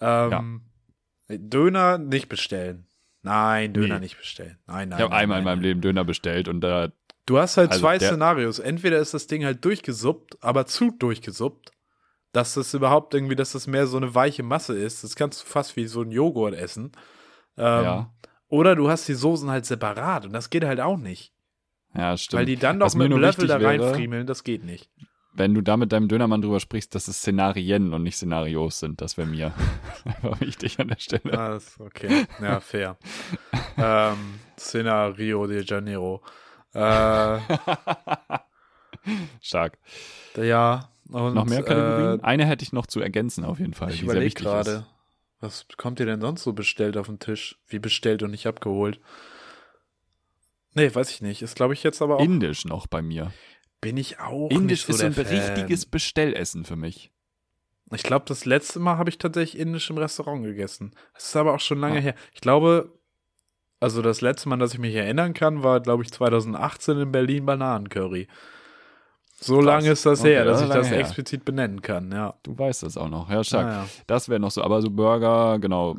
[0.00, 0.60] Ähm,
[1.28, 2.86] Döner nicht bestellen.
[3.22, 4.00] Nein, Döner Nee.
[4.00, 4.58] nicht bestellen.
[4.66, 4.98] Nein, nein.
[4.98, 5.68] Ich habe nein, einmal in nein, meinem nein.
[5.68, 6.92] Leben Döner bestellt und da
[7.26, 8.58] Du hast halt Also zwei Szenarios.
[8.58, 11.70] Entweder ist das Ding halt durchgesuppt, aber zu durchgesuppt,
[12.32, 15.02] dass das überhaupt irgendwie, dass das mehr so eine weiche Masse ist.
[15.04, 16.92] Das kannst du fast wie so ein Joghurt essen.
[17.56, 18.12] Ähm, ja,
[18.48, 21.32] Oder du hast die Soßen halt separat und das geht halt auch nicht.
[21.96, 22.40] ja, stimmt.
[22.40, 24.90] Weil die dann noch Was mit nur Löffel da reinfriemeln, das geht nicht.
[25.36, 29.00] Wenn du da mit deinem Dönermann drüber sprichst, dass es Szenarien und nicht Szenarios sind,
[29.00, 29.52] das wäre mir
[30.04, 31.38] einfach wichtig an der Stelle.
[31.38, 32.26] Ah, ist okay.
[32.40, 32.96] Ja, fair.
[33.76, 36.22] ähm, Szena Rio de Janeiro.
[36.72, 37.38] Äh,
[39.40, 39.78] Stark.
[40.36, 40.88] ja.
[41.10, 42.20] Und, noch mehr Kategorien?
[42.20, 43.90] Äh, Eine hätte ich noch zu ergänzen auf jeden Fall.
[43.90, 44.86] ich überlege gerade,
[45.40, 47.58] was kommt dir denn sonst so bestellt auf den Tisch?
[47.66, 49.00] Wie bestellt und nicht abgeholt?
[50.74, 51.42] Nee, weiß ich nicht.
[51.42, 52.20] Ist, glaube ich, jetzt aber auch.
[52.20, 53.32] Indisch noch bei mir.
[53.84, 54.50] Bin ich auch.
[54.50, 55.26] Indisch so ist so ein Fan.
[55.26, 57.12] richtiges Bestellessen für mich.
[57.92, 60.94] Ich glaube, das letzte Mal habe ich tatsächlich indisch im Restaurant gegessen.
[61.14, 62.02] Das ist aber auch schon lange Ah.
[62.02, 62.14] her.
[62.32, 62.90] Ich glaube,
[63.78, 67.46] also das letzte Mal, dass ich mich erinnern kann, war, glaube ich, 2018 in Berlin
[67.46, 68.26] Bananencurry.
[69.36, 69.64] So Krass.
[69.66, 70.98] lange ist das Okay, her, dass das ich das her.
[71.00, 72.34] explizit benennen kann, ja.
[72.44, 73.28] Du weißt das auch noch.
[73.30, 73.66] Ja, stark.
[73.66, 74.62] Naja, Das wäre noch so.
[74.62, 75.96] Aber so Burger, genau.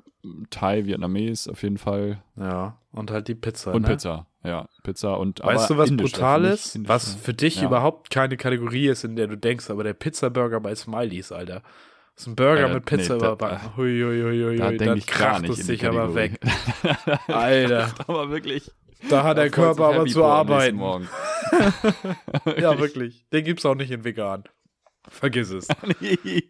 [0.49, 2.23] Thai, Vietnamese auf jeden Fall.
[2.37, 2.79] ja.
[2.91, 3.73] Und halt die Pizza.
[3.73, 3.89] Und ne?
[3.89, 4.25] Pizza.
[4.45, 6.75] Ja, Pizza und Weißt du, was Indisch wär brutal für mich- ist?
[6.75, 7.65] Indisch Was für dich Ja.
[7.67, 11.61] überhaupt keine Kategorie ist, in der du denkst, aber der Pizzaburger bei Smileys, Alter.
[12.15, 13.75] Das ist ein Burger Äh, mit Pizza nee, da- überbacken.
[13.77, 16.39] Hui, hui, hui, hui, Da denke ich gar kracht es sich aber weg.
[17.27, 18.71] Alter, aber wirklich.
[19.09, 20.77] da hat der Da Körper aber zu arbeiten.
[20.77, 21.07] Morgen.
[22.59, 23.25] Ja, wirklich.
[23.31, 24.43] Den gibt's auch nicht in vegan.
[25.07, 25.67] Vergiss es.
[25.99, 26.43] Nee.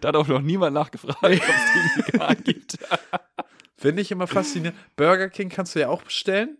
[0.00, 2.78] Da hat auch noch niemand nachgefragt, ob es den vegan gibt.
[3.76, 4.78] Finde ich immer faszinierend.
[4.96, 6.56] Burger King kannst du ja auch bestellen.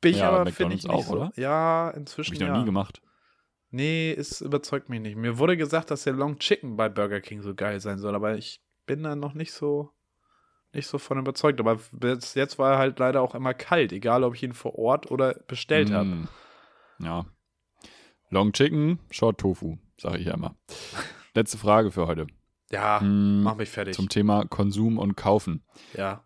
[0.00, 1.12] Bin ich Ja, aber, finde ich McDonald's nicht auch, so.
[1.14, 1.32] oder?
[1.36, 2.58] Ja, Hab inzwischen ich noch ja.
[2.58, 3.00] nie gemacht.
[3.70, 5.16] Nee, es überzeugt mich nicht.
[5.16, 8.36] Mir wurde gesagt, dass der Long Chicken bei Burger King so geil sein soll, aber
[8.36, 9.90] ich bin da noch nicht so
[10.72, 11.58] nicht so von überzeugt.
[11.60, 14.78] Aber bis jetzt war er halt leider auch immer kalt, egal ob ich ihn vor
[14.78, 16.06] Ort oder bestellt habe.
[16.08, 16.28] Mm.
[17.00, 17.24] Ja.
[18.30, 20.54] Long Chicken, Short Tofu, sage ich ja immer.
[21.34, 22.26] Letzte Frage für heute.
[22.70, 23.94] Ja, Mm, mach mich fertig.
[23.94, 25.64] Zum Thema Konsum und Kaufen.
[25.94, 26.22] ja.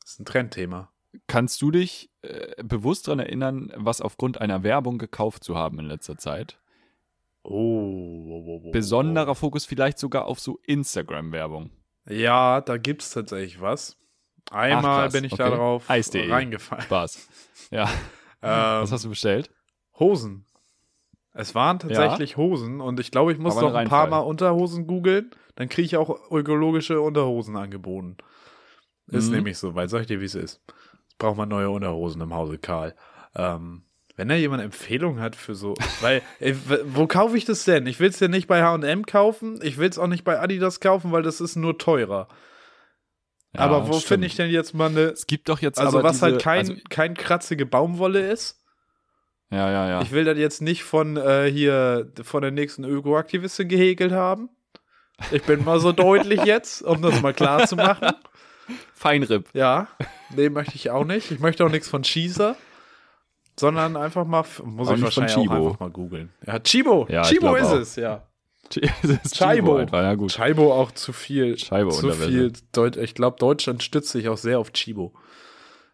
[0.00, 0.90] Das ist ein Trendthema.
[1.26, 5.86] Kannst du dich äh, bewusst daran erinnern, was aufgrund einer Werbung gekauft zu haben in
[5.86, 6.58] letzter Zeit?
[7.42, 11.70] Oh, Besonderer Fokus vielleicht sogar auf so Instagram-Werbung.
[12.08, 13.96] Ja, da gibt's tatsächlich was.
[14.50, 15.42] Einmal krass, bin ich okay.
[15.50, 16.30] da drauf Eis.de.
[16.30, 16.84] reingefallen.
[16.84, 17.28] Spaß.
[17.70, 17.88] Ja.
[18.46, 19.48] Ähm, Was hast du bestellt?
[19.98, 20.44] Hosen.
[21.32, 24.06] Es waren tatsächlich Hosen und ich glaube, ich muss noch ein paar.
[24.06, 25.30] Mal Unterhosen googeln.
[25.54, 28.18] Dann kriege ich auch ökologische Unterhosen angeboten.
[29.06, 29.36] Ist Mhm.
[29.36, 30.60] nämlich so, weil sag ich dir, wie es ist.
[31.18, 32.94] Braucht man neue Unterhosen im Hause Karl.
[33.36, 33.84] Ähm,
[34.16, 36.56] Wenn da jemand Empfehlungen hat für so, weil, ey,
[36.86, 37.86] wo kaufe ich das denn?
[37.86, 40.80] Ich will es ja nicht bei H&M kaufen, ich will es auch nicht bei Adidas
[40.80, 42.28] kaufen, weil das ist nur teurer.
[43.54, 46.14] Ja, aber wo finde ich denn jetzt mal eine, Es gibt doch jetzt also was
[46.14, 48.60] diese, halt kein, Also, kein kratzige Baumwolle ist?
[49.50, 50.02] ja, ja, ja.
[50.02, 54.48] Ich will das jetzt nicht von äh, hier, von der nächsten Ökoaktivistin gehäkelt haben.
[55.30, 58.08] Ich bin mal so deutlich jetzt, um das mal klar zu machen.
[59.04, 59.48] Feinripp.
[59.52, 59.88] Ja,
[60.34, 61.30] nee, möchte ich auch nicht.
[61.30, 62.56] Ich möchte auch nichts von Cheezer,
[63.60, 65.66] sondern einfach mal, muss Auch ich wahrscheinlich auch Chibo.
[65.68, 66.32] einfach mal googeln.
[66.46, 67.74] Ja, Chibo, Ja, Chibo ist auch.
[67.76, 68.22] es, ja.
[69.40, 69.92] Einfach.
[69.92, 70.32] Ja, gut.
[70.32, 71.58] Chibo auch zu viel.
[71.58, 72.50] Scheibe zu viel.
[72.72, 75.12] Deut ich glaube, Deutschland stützt sich auch sehr auf Chibo.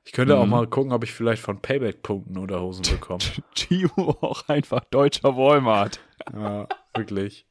[0.05, 0.51] Ich könnte auch Mhm.
[0.51, 3.19] mal gucken, ob ich vielleicht von Payback-Punkten Unterhosen bekomme.
[3.57, 5.99] Chibo auch einfach deutscher Walmart.
[6.33, 7.45] ja, wirklich.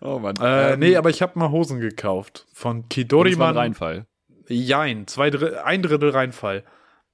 [0.00, 0.34] Oh Mann.
[0.42, 2.46] Äh, nee, aber ich habe mal Hosen gekauft.
[2.52, 3.56] Von das war ein Kidoriman.
[3.56, 4.06] Reinfall.
[4.48, 6.64] Jein, zwei Drittel, ein Drittel Reinfall.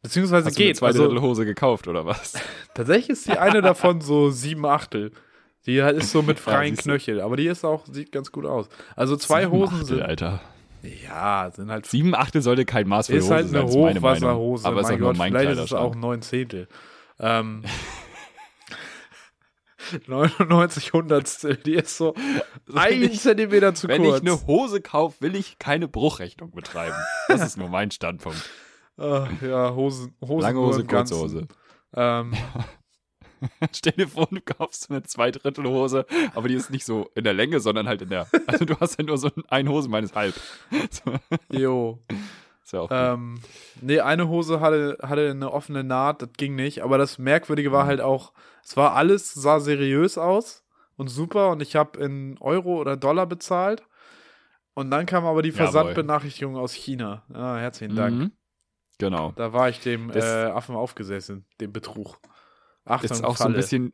[0.03, 0.77] Beziehungsweise Hast du geht.
[0.77, 2.35] zwei Also, Drittel Hose gekauft oder was?
[2.75, 5.13] tatsächlich ist die eine davon so sieben Achtel.
[5.67, 6.91] Die halt ist so mit freien siehst du.
[6.91, 8.69] Knöchel, aber die ist auch, sieht ganz gut aus.
[8.97, 10.41] Also zwei Sieben Hosen Achtel, sind, Alter.
[11.07, 13.75] ja, sind halt, Sieben Achtel sollte kein Maß für ist Hose halt sein, eine ist
[13.75, 13.97] Meinung.
[14.03, 14.67] Hochwasserhose.
[14.67, 16.67] Aber es ist mein nur Gott, mein vielleicht ist es auch neun Zehntel.
[17.19, 17.63] Ähm,
[20.07, 22.15] 99 Hundertstel, die ist so
[22.75, 24.17] ein ich- Zentimeter zu Wenn kurz.
[24.17, 26.97] ich eine Hose kaufe, will ich keine Bruchrechnung betreiben.
[27.29, 28.39] Das ist nur mein Standpunkt.
[28.99, 31.15] Ah, ja, Hosen, Hosen Lange Hose, kurze.
[31.17, 31.49] Hose.
[31.97, 32.35] Ähm,
[33.75, 36.05] Stell dir vor, du kaufst eine Zweidrittelhose,
[36.35, 38.27] aber die ist nicht so in der Länge, sondern halt in der.
[38.47, 40.35] Also du hast ja nur so ein Hose meines halb.
[40.91, 41.15] So,
[41.51, 41.99] jo.
[42.63, 42.89] Ist ja auch.
[42.93, 43.41] Ähm,
[43.81, 46.83] nee, eine Hose hatte, hatte eine offene Naht, das ging nicht.
[46.83, 47.75] Aber das Merkwürdige Mhm.
[47.75, 48.33] war halt auch,
[48.65, 50.65] es war alles, sah seriös aus
[50.97, 51.51] und super.
[51.51, 53.83] Und ich habe in Euro oder Dollar bezahlt.
[54.75, 55.53] Und dann kam aber die.
[55.53, 57.25] Versandbenachrichtigung aus China.
[57.35, 58.17] Ah, herzlichen Dank.
[58.17, 58.33] Mhm.
[58.99, 59.33] Genau.
[59.37, 62.19] Da war ich dem Das- äh, Affen aufgesessen, dem Betrug.
[62.85, 63.57] Achtung, ist auch so ein Falle.
[63.57, 63.93] bisschen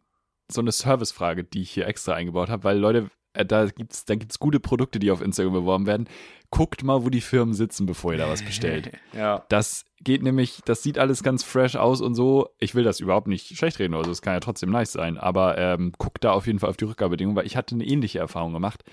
[0.49, 4.15] so eine Servicefrage, die ich hier extra eingebaut habe, weil Leute, äh, da gibt's, da
[4.15, 6.09] gibt's gute Produkte, die auf Instagram beworben werden.
[6.51, 8.93] Guckt mal, wo die Firmen sitzen, bevor ihr da was bestellt.
[9.13, 9.45] ja.
[9.49, 12.51] Das geht nämlich, das sieht alles ganz fresh aus und so.
[12.59, 15.59] Ich will das überhaupt nicht schlecht reden, also es kann ja trotzdem nice sein, aber
[15.59, 18.53] ähm, guckt da auf jeden Fall auf die Rückgabedingungen, weil ich hatte eine ähnliche Erfahrung
[18.53, 18.85] gemacht.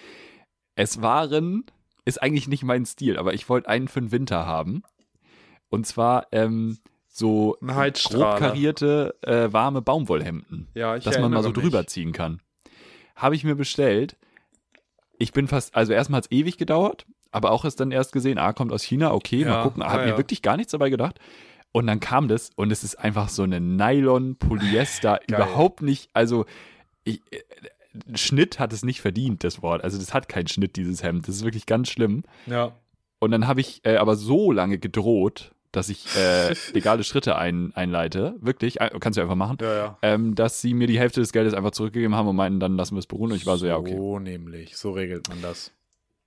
[0.75, 1.65] Es waren,
[2.05, 4.83] ist eigentlich nicht mein Stil, aber ich wollte einen für den Winter haben.
[5.69, 11.51] Und zwar ähm, so grob karierte, äh, warme Baumwollhemden Ja, ich dass man mal so
[11.51, 11.87] drüber mich.
[11.87, 12.41] ziehen kann.
[13.15, 14.17] Habe ich mir bestellt.
[15.23, 18.37] Ich bin fast, also erstmal hat es ewig gedauert, aber auch ist dann erst gesehen,
[18.37, 19.81] ah, kommt aus China, okay, Ja, mal gucken.
[19.81, 21.17] Habe ja, mir wirklich gar nichts dabei gedacht.
[21.71, 26.45] Und dann kam das und es ist einfach so eine Nylon-Polyester, überhaupt nicht, also
[27.05, 27.39] ich, äh,
[28.15, 29.81] Schnitt hat es nicht verdient, das Wort.
[29.81, 31.25] Also das hat keinen Schnitt, dieses Hemd.
[31.25, 32.23] Das ist wirklich ganz schlimm.
[32.45, 32.73] Ja.
[33.19, 37.73] Und dann habe ich äh, aber so lange gedroht, dass ich äh, legale Schritte ein,
[37.75, 38.35] einleite.
[38.39, 39.97] Wirklich, äh, kannst du einfach machen Ja, ja.
[40.01, 42.95] ähm, dass sie mir die Hälfte des Geldes einfach zurückgegeben haben und meinten, dann lassen
[42.95, 43.31] wir es beruhen.
[43.31, 43.95] Und ich war so, ja, okay.
[43.97, 45.73] So nämlich, so regelt man das.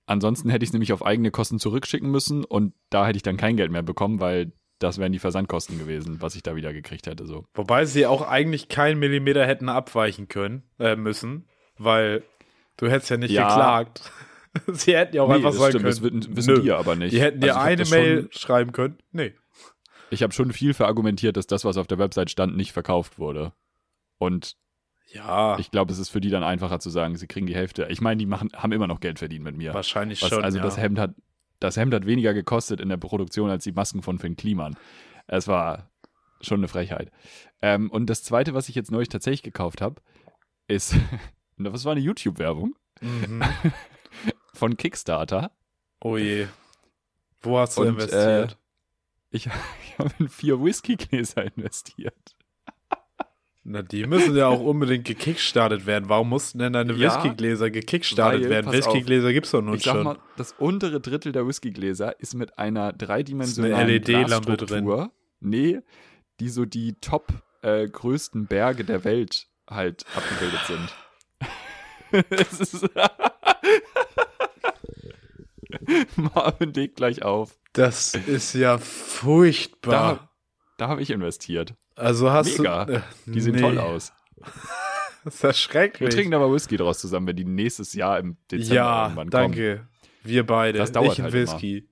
[0.05, 3.35] Ansonsten hätte ich es nämlich auf eigene Kosten zurückschicken müssen und da hätte ich dann
[3.35, 7.07] kein Geld mehr bekommen, weil das wären die Versandkosten gewesen, was ich da wieder gekriegt
[7.07, 7.25] hätte.
[7.25, 7.45] So.
[7.55, 12.23] Wobei sie auch eigentlich keinen Millimeter hätten abweichen können, äh, müssen, weil
[12.77, 13.47] du hättest ja nicht Ja.
[13.49, 14.11] geklagt.
[14.73, 16.15] sie hätten ja auch einfach das sagen stimmt, das können.
[16.23, 16.61] wissen, wissen nö.
[16.61, 17.13] die aber nicht.
[17.13, 18.97] Die hätten dir Also eine das Mail schreiben können.
[19.11, 19.33] Nee.
[20.09, 23.53] ich habe schon viel verargumentiert, dass das, was auf der Website stand, nicht verkauft wurde.
[24.17, 24.55] Und
[25.11, 27.87] Ja, ich glaube, es ist für die dann einfacher zu sagen, sie kriegen die Hälfte.
[27.89, 29.73] Ich meine, die machen, haben immer noch Geld verdient mit mir.
[29.73, 30.43] wahrscheinlich Was, schon.
[30.43, 30.63] also ja.
[30.63, 31.15] das Hemd hat
[31.59, 34.75] das Hemd hat weniger gekostet in der Produktion als die Masken von Finn Kliman.
[35.25, 35.89] Es war
[36.41, 37.11] schon eine Frechheit.
[37.63, 39.95] Ähm, und das zweite, was ich jetzt neulich tatsächlich gekauft habe,
[40.67, 40.95] ist,
[41.57, 43.43] das war eine YouTube-Werbung Mhm.
[44.57, 45.51] von Kickstarter.
[46.01, 46.47] Oh je.
[47.41, 48.57] Wo hast du Und, investiert?
[49.29, 49.45] Ich,
[49.83, 52.35] ich habe in vier Whisky-Gläser investiert.
[53.69, 56.07] Na, die müssen ja auch unbedingt gekickstartet werden.
[56.07, 58.71] Warum mussten denn deine Ja, Whiskygläser gekickstartet weil, werden?
[58.71, 60.03] Whiskygläser gibt's doch nun ich sag schon.
[60.05, 65.11] mal, das untere Drittel der Whiskygläser ist mit einer dreidimensionalen eine LED-Lampe Glasstruktur.
[65.41, 65.81] Nee,
[66.39, 67.27] die so die top
[67.61, 72.25] äh, größten Berge der Welt halt abgebildet sind.
[72.29, 72.89] es ist
[76.15, 77.57] Marvin legt gleich auf.
[77.73, 79.91] Das ist ja furchtbar.
[79.91, 80.29] Da,
[80.77, 81.75] da habe ich investiert.
[81.95, 82.85] also hast Mega.
[82.85, 82.93] du.
[82.95, 84.13] Äh, Die sehen nee, toll aus.
[85.23, 86.13] Das ist ja Wir schrecklich.
[86.15, 89.51] trinken aber Whisky draus zusammen, wenn die nächstes Jahr im Dezember ja, irgendwann kommen.
[89.51, 89.87] danke.
[90.23, 90.77] Wir beide.
[90.77, 91.41] Das dauert ich halt immer.
[91.53, 91.89] Whisky.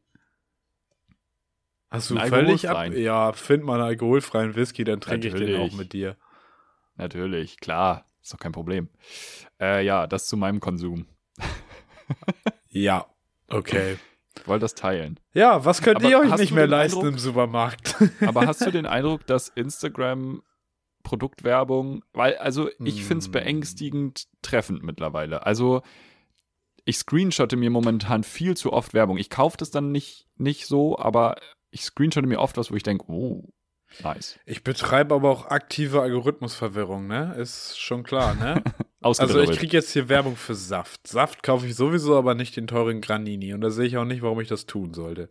[1.89, 2.93] Hast du völlig ab?
[2.93, 6.15] Ja, find mal einen alkoholfreien Whisky, dann trinke ich den auch mit dir.
[6.95, 8.05] Natürlich, klar.
[8.21, 8.89] Ist doch kein Problem.
[9.59, 11.05] Äh, ja, das zu meinem Konsum.
[12.69, 13.05] Ja,
[13.49, 13.97] okay.
[14.37, 15.19] Ich wollte das teilen.
[15.33, 17.95] Ja, was könnt Aber ihr euch nicht mehr leisten Eindruck- im Supermarkt?
[18.25, 20.41] Aber hast du den Eindruck, dass Instagram
[21.03, 23.31] Produktwerbung, weil, also ich finde es Mm.
[23.31, 25.45] beängstigend treffend mittlerweile.
[25.45, 25.83] Also
[26.83, 29.17] ich screenshotte mir momentan viel zu oft Werbung.
[29.17, 31.35] Ich kaufe das dann nicht, nicht so, aber
[31.71, 33.43] ich screenshotte mir oft was, wo ich denke, oh,
[34.03, 34.39] nice.
[34.45, 37.35] Ich betreibe aber auch aktive Algorithmusverwirrung, ne?
[37.37, 38.63] Ist schon klar, ne?
[39.05, 41.07] Also ich kriege jetzt hier Werbung für Saft.
[41.07, 43.53] Saft kaufe ich sowieso, aber nicht den teuren Granini.
[43.53, 45.29] Und da sehe ich auch nicht, warum ich das tun sollte.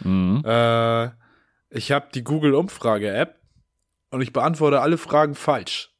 [0.00, 0.42] Mhm.
[0.44, 1.10] Äh,
[1.70, 3.38] ich habe die Google-Umfrage-App
[4.10, 5.90] und ich beantworte alle Fragen falsch.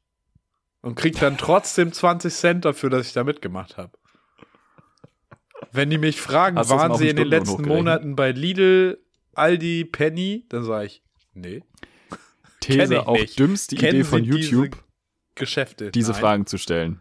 [0.81, 3.97] Und krieg dann trotzdem 20 Cent dafür, dass ich da mitgemacht habe.
[5.71, 7.63] Wenn die mich fragen, Hast waren sie in den letzten?
[7.63, 8.99] Monaten bei Lidl,
[9.33, 11.03] Aldi, Penny, dann sage ich,
[11.33, 11.63] nee.
[12.59, 13.39] These, auch nicht.
[13.39, 14.83] dümmste Kennen Idee von Sie diese YouTube,
[15.35, 15.91] Geschäfte.
[15.91, 16.21] diese, Nein.
[16.21, 16.99] Fragen zu stellen.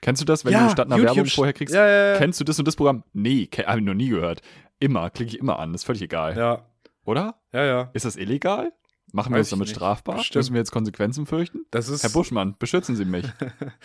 [0.00, 1.74] Kennst du das, wenn Ja, du statt einer YouTube Werbung vorher kriegst?
[1.74, 2.18] Ja, ja, ja.
[2.18, 3.02] Kennst du das und das Programm?
[3.12, 4.42] Nee, habe ich noch nie gehört.
[4.78, 6.36] Immer, klicke ich immer an, ist völlig egal.
[6.36, 6.66] Ja,
[7.04, 7.34] Oder?
[7.52, 7.90] ja, ja.
[7.94, 8.72] Ist das illegal?
[9.12, 9.76] Machen wir Weiß uns damit nicht.
[9.76, 10.16] strafbar?
[10.16, 10.36] Bestimmt.
[10.36, 11.64] Müssen wir jetzt Konsequenzen fürchten?
[11.70, 13.24] Das ist, Herr Buschmann, beschützen Sie mich.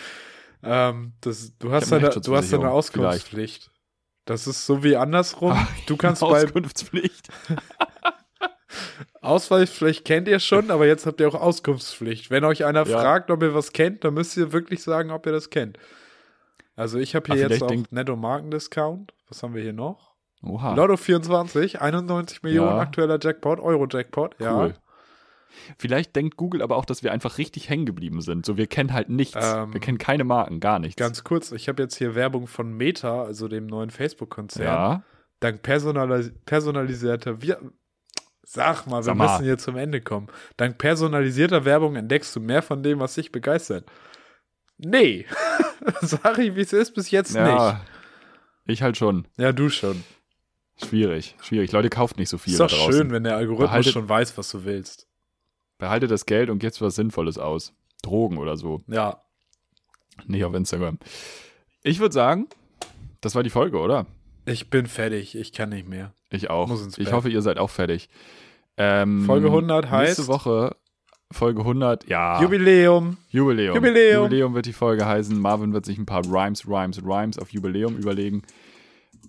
[0.64, 3.72] ähm, das, du hast hab eine eine, du hast eine Rechtsschutzversicherung, Auskunftspflicht.
[4.26, 5.58] Das ist so wie andersrum.
[5.88, 7.30] Du kannst bei Auskunftspflicht.
[9.22, 12.30] Ausweispflicht kennt ihr schon, aber jetzt habt ihr auch Auskunftspflicht.
[12.30, 13.00] Wenn euch einer Ja.
[13.00, 15.78] fragt, ob ihr was kennt, dann müsst ihr wirklich sagen, ob ihr das kennt.
[16.76, 19.14] Also ich habe Ah, hier jetzt vielleicht auch denkt- Netto Markendiscount.
[19.30, 20.14] Was haben wir hier noch?
[20.44, 22.80] Oha, Lotto 24, 91 Millionen Ja.
[22.80, 24.36] aktueller Jackpot, Euro-Jackpot.
[24.40, 24.58] Ja.
[24.58, 24.74] cool.
[25.78, 28.46] Vielleicht denkt Google aber auch, dass wir einfach richtig hängen geblieben sind.
[28.46, 29.38] So, wir kennen halt nichts.
[29.40, 30.98] Ähm, wir kennen keine Marken, gar nichts.
[30.98, 34.66] Ganz kurz, ich habe jetzt hier Werbung von Meta, also dem neuen Facebook-Konzern.
[34.66, 35.04] ja.
[35.40, 37.60] Dank personalis personalisierter Wir
[38.46, 39.32] Sag mal, wir Sag mal.
[39.32, 40.28] müssen hier zum Ende kommen.
[40.58, 43.86] Dank personalisierter Werbung entdeckst du mehr von dem, was dich begeistert.
[44.78, 45.26] Nee.
[46.02, 47.46] Sag ich, wie es ist, bis jetzt nicht.
[47.46, 47.82] Ja.
[48.66, 49.28] Ich halt schon.
[49.38, 50.04] Ja, du schon.
[50.84, 51.72] Schwierig, schwierig.
[51.72, 54.50] Leute kauft nicht so viel Ist doch schön, wenn der Algorithmus Behaltet- schon weiß, was
[54.50, 55.08] du willst.
[55.78, 57.74] Behalte das Geld und gebt was Sinnvolles aus.
[58.02, 58.82] Drogen oder so.
[58.88, 59.22] Ja.
[60.26, 60.98] Nicht auf Instagram.
[61.84, 62.48] Ich würde sagen,
[63.22, 64.06] das war die Folge, oder?
[64.46, 65.36] Ich bin fertig.
[65.36, 66.14] Ich kann nicht mehr.
[66.30, 66.70] Ich auch.
[66.98, 68.10] Ich hoffe, ihr seid auch fertig.
[68.78, 70.76] Ähm, Folge 100 heißt- Nächste Woche,
[71.34, 72.42] Folge 100, ja.
[72.42, 73.18] Jubiläum.
[73.30, 73.76] Jubiläum.
[73.76, 74.24] Jubiläum.
[74.24, 75.38] Jubiläum wird die Folge heißen.
[75.38, 78.44] Marvin wird sich ein paar Rhymes, Rhymes, Rhymes auf Jubiläum überlegen.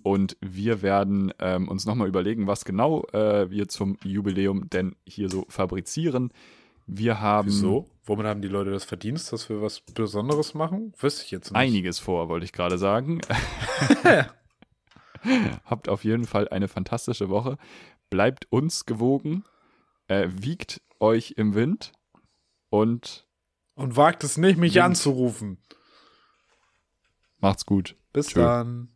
[0.03, 5.29] Und wir werden ähm, uns nochmal überlegen, was genau äh, wir zum Jubiläum denn hier
[5.29, 6.31] so fabrizieren.
[6.87, 7.89] Wir haben Wieso?
[8.05, 10.93] Womit haben die Leute das Verdienst, dass wir was Besonderes machen?
[10.99, 11.59] Wüsste ich jetzt nicht.
[11.59, 13.19] einiges vor, wollte ich gerade sagen.
[15.65, 17.57] Habt auf jeden Fall eine fantastische Woche.
[18.11, 19.43] Bleibt uns gewogen.
[20.07, 21.91] Äh, wiegt euch im Wind.
[22.69, 23.27] Und
[23.75, 24.85] Und wagt es nicht, mich Wind.
[24.85, 25.57] anzurufen.
[27.37, 27.95] macht's gut.
[28.13, 28.41] Bis Tschö.
[28.41, 28.89] dann.